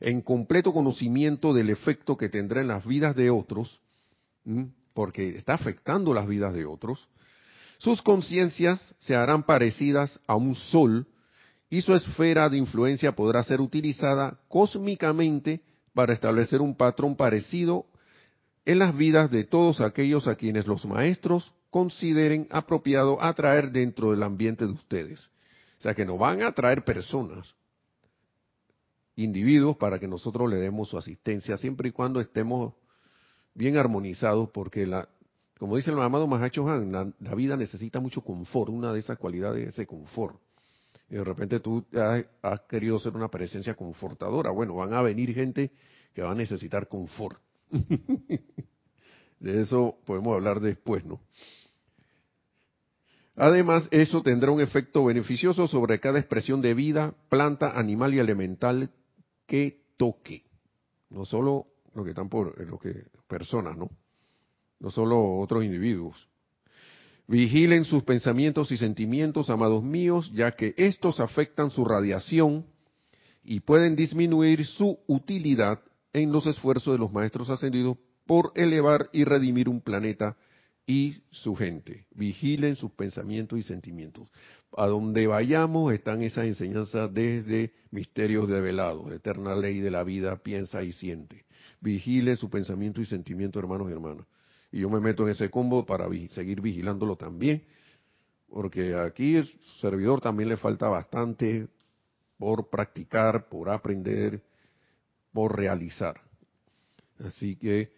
[0.01, 3.79] en completo conocimiento del efecto que tendrá en las vidas de otros,
[4.93, 7.07] porque está afectando las vidas de otros,
[7.77, 11.07] sus conciencias se harán parecidas a un sol
[11.69, 15.61] y su esfera de influencia podrá ser utilizada cósmicamente
[15.95, 17.87] para establecer un patrón parecido
[18.65, 24.21] en las vidas de todos aquellos a quienes los maestros consideren apropiado atraer dentro del
[24.21, 25.29] ambiente de ustedes.
[25.79, 27.55] O sea que nos van a atraer personas,
[29.15, 32.73] individuos, para que nosotros le demos su asistencia, siempre y cuando estemos
[33.53, 35.07] bien armonizados, porque la,
[35.57, 39.69] como dice el amado Mahacho Han, la, vida necesita mucho confort, una de esas cualidades
[39.69, 40.35] es ese confort.
[41.09, 44.51] Y de repente tú has, has querido ser una presencia confortadora.
[44.51, 45.71] Bueno, van a venir gente
[46.13, 47.39] que va a necesitar confort.
[49.39, 51.19] de eso podemos hablar después, ¿no?
[53.35, 58.91] Además, eso tendrá un efecto beneficioso sobre cada expresión de vida, planta, animal y elemental
[59.45, 60.45] que toque.
[61.09, 63.89] No solo lo que están por, lo que personas, ¿no?
[64.79, 66.29] No solo otros individuos.
[67.27, 72.65] Vigilen sus pensamientos y sentimientos, amados míos, ya que estos afectan su radiación
[73.43, 75.79] y pueden disminuir su utilidad
[76.13, 80.37] en los esfuerzos de los maestros ascendidos por elevar y redimir un planeta
[80.87, 82.05] y su gente.
[82.11, 84.27] Vigilen sus pensamientos y sentimientos.
[84.77, 90.83] A donde vayamos están esas enseñanzas desde misterios develados, eterna ley de la vida, piensa
[90.83, 91.45] y siente.
[91.81, 94.27] Vigile su pensamiento y sentimiento, hermanos y hermanas.
[94.75, 97.63] Y yo me meto en ese combo para seguir vigilándolo también,
[98.49, 99.47] porque aquí el
[99.79, 101.69] servidor también le falta bastante
[102.37, 104.43] por practicar, por aprender,
[105.31, 106.19] por realizar.
[107.19, 107.93] Así que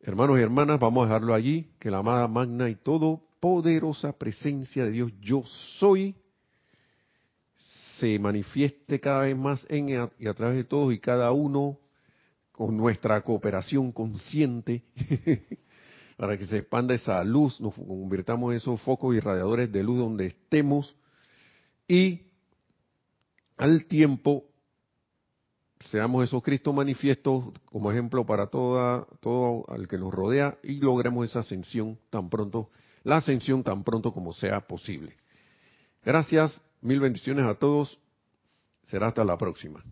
[0.00, 4.90] Hermanos y hermanas, vamos a dejarlo allí, que la amada magna y todopoderosa presencia de
[4.90, 5.44] Dios, yo
[5.78, 6.16] soy,
[8.00, 11.78] se manifieste cada vez más en y a través de todos y cada uno
[12.50, 14.82] con nuestra cooperación consciente
[16.18, 19.98] para que se expanda esa luz, nos convirtamos en esos focos y radiadores de luz
[19.98, 20.96] donde estemos
[21.86, 22.22] y
[23.56, 24.44] al tiempo
[25.90, 31.30] seamos esos Cristos manifiestos como ejemplo para toda, todo al que nos rodea y logremos
[31.30, 32.68] esa ascensión tan pronto,
[33.04, 35.14] la ascensión tan pronto como sea posible.
[36.04, 37.96] Gracias, mil bendiciones a todos.
[38.82, 39.84] Será hasta la próxima.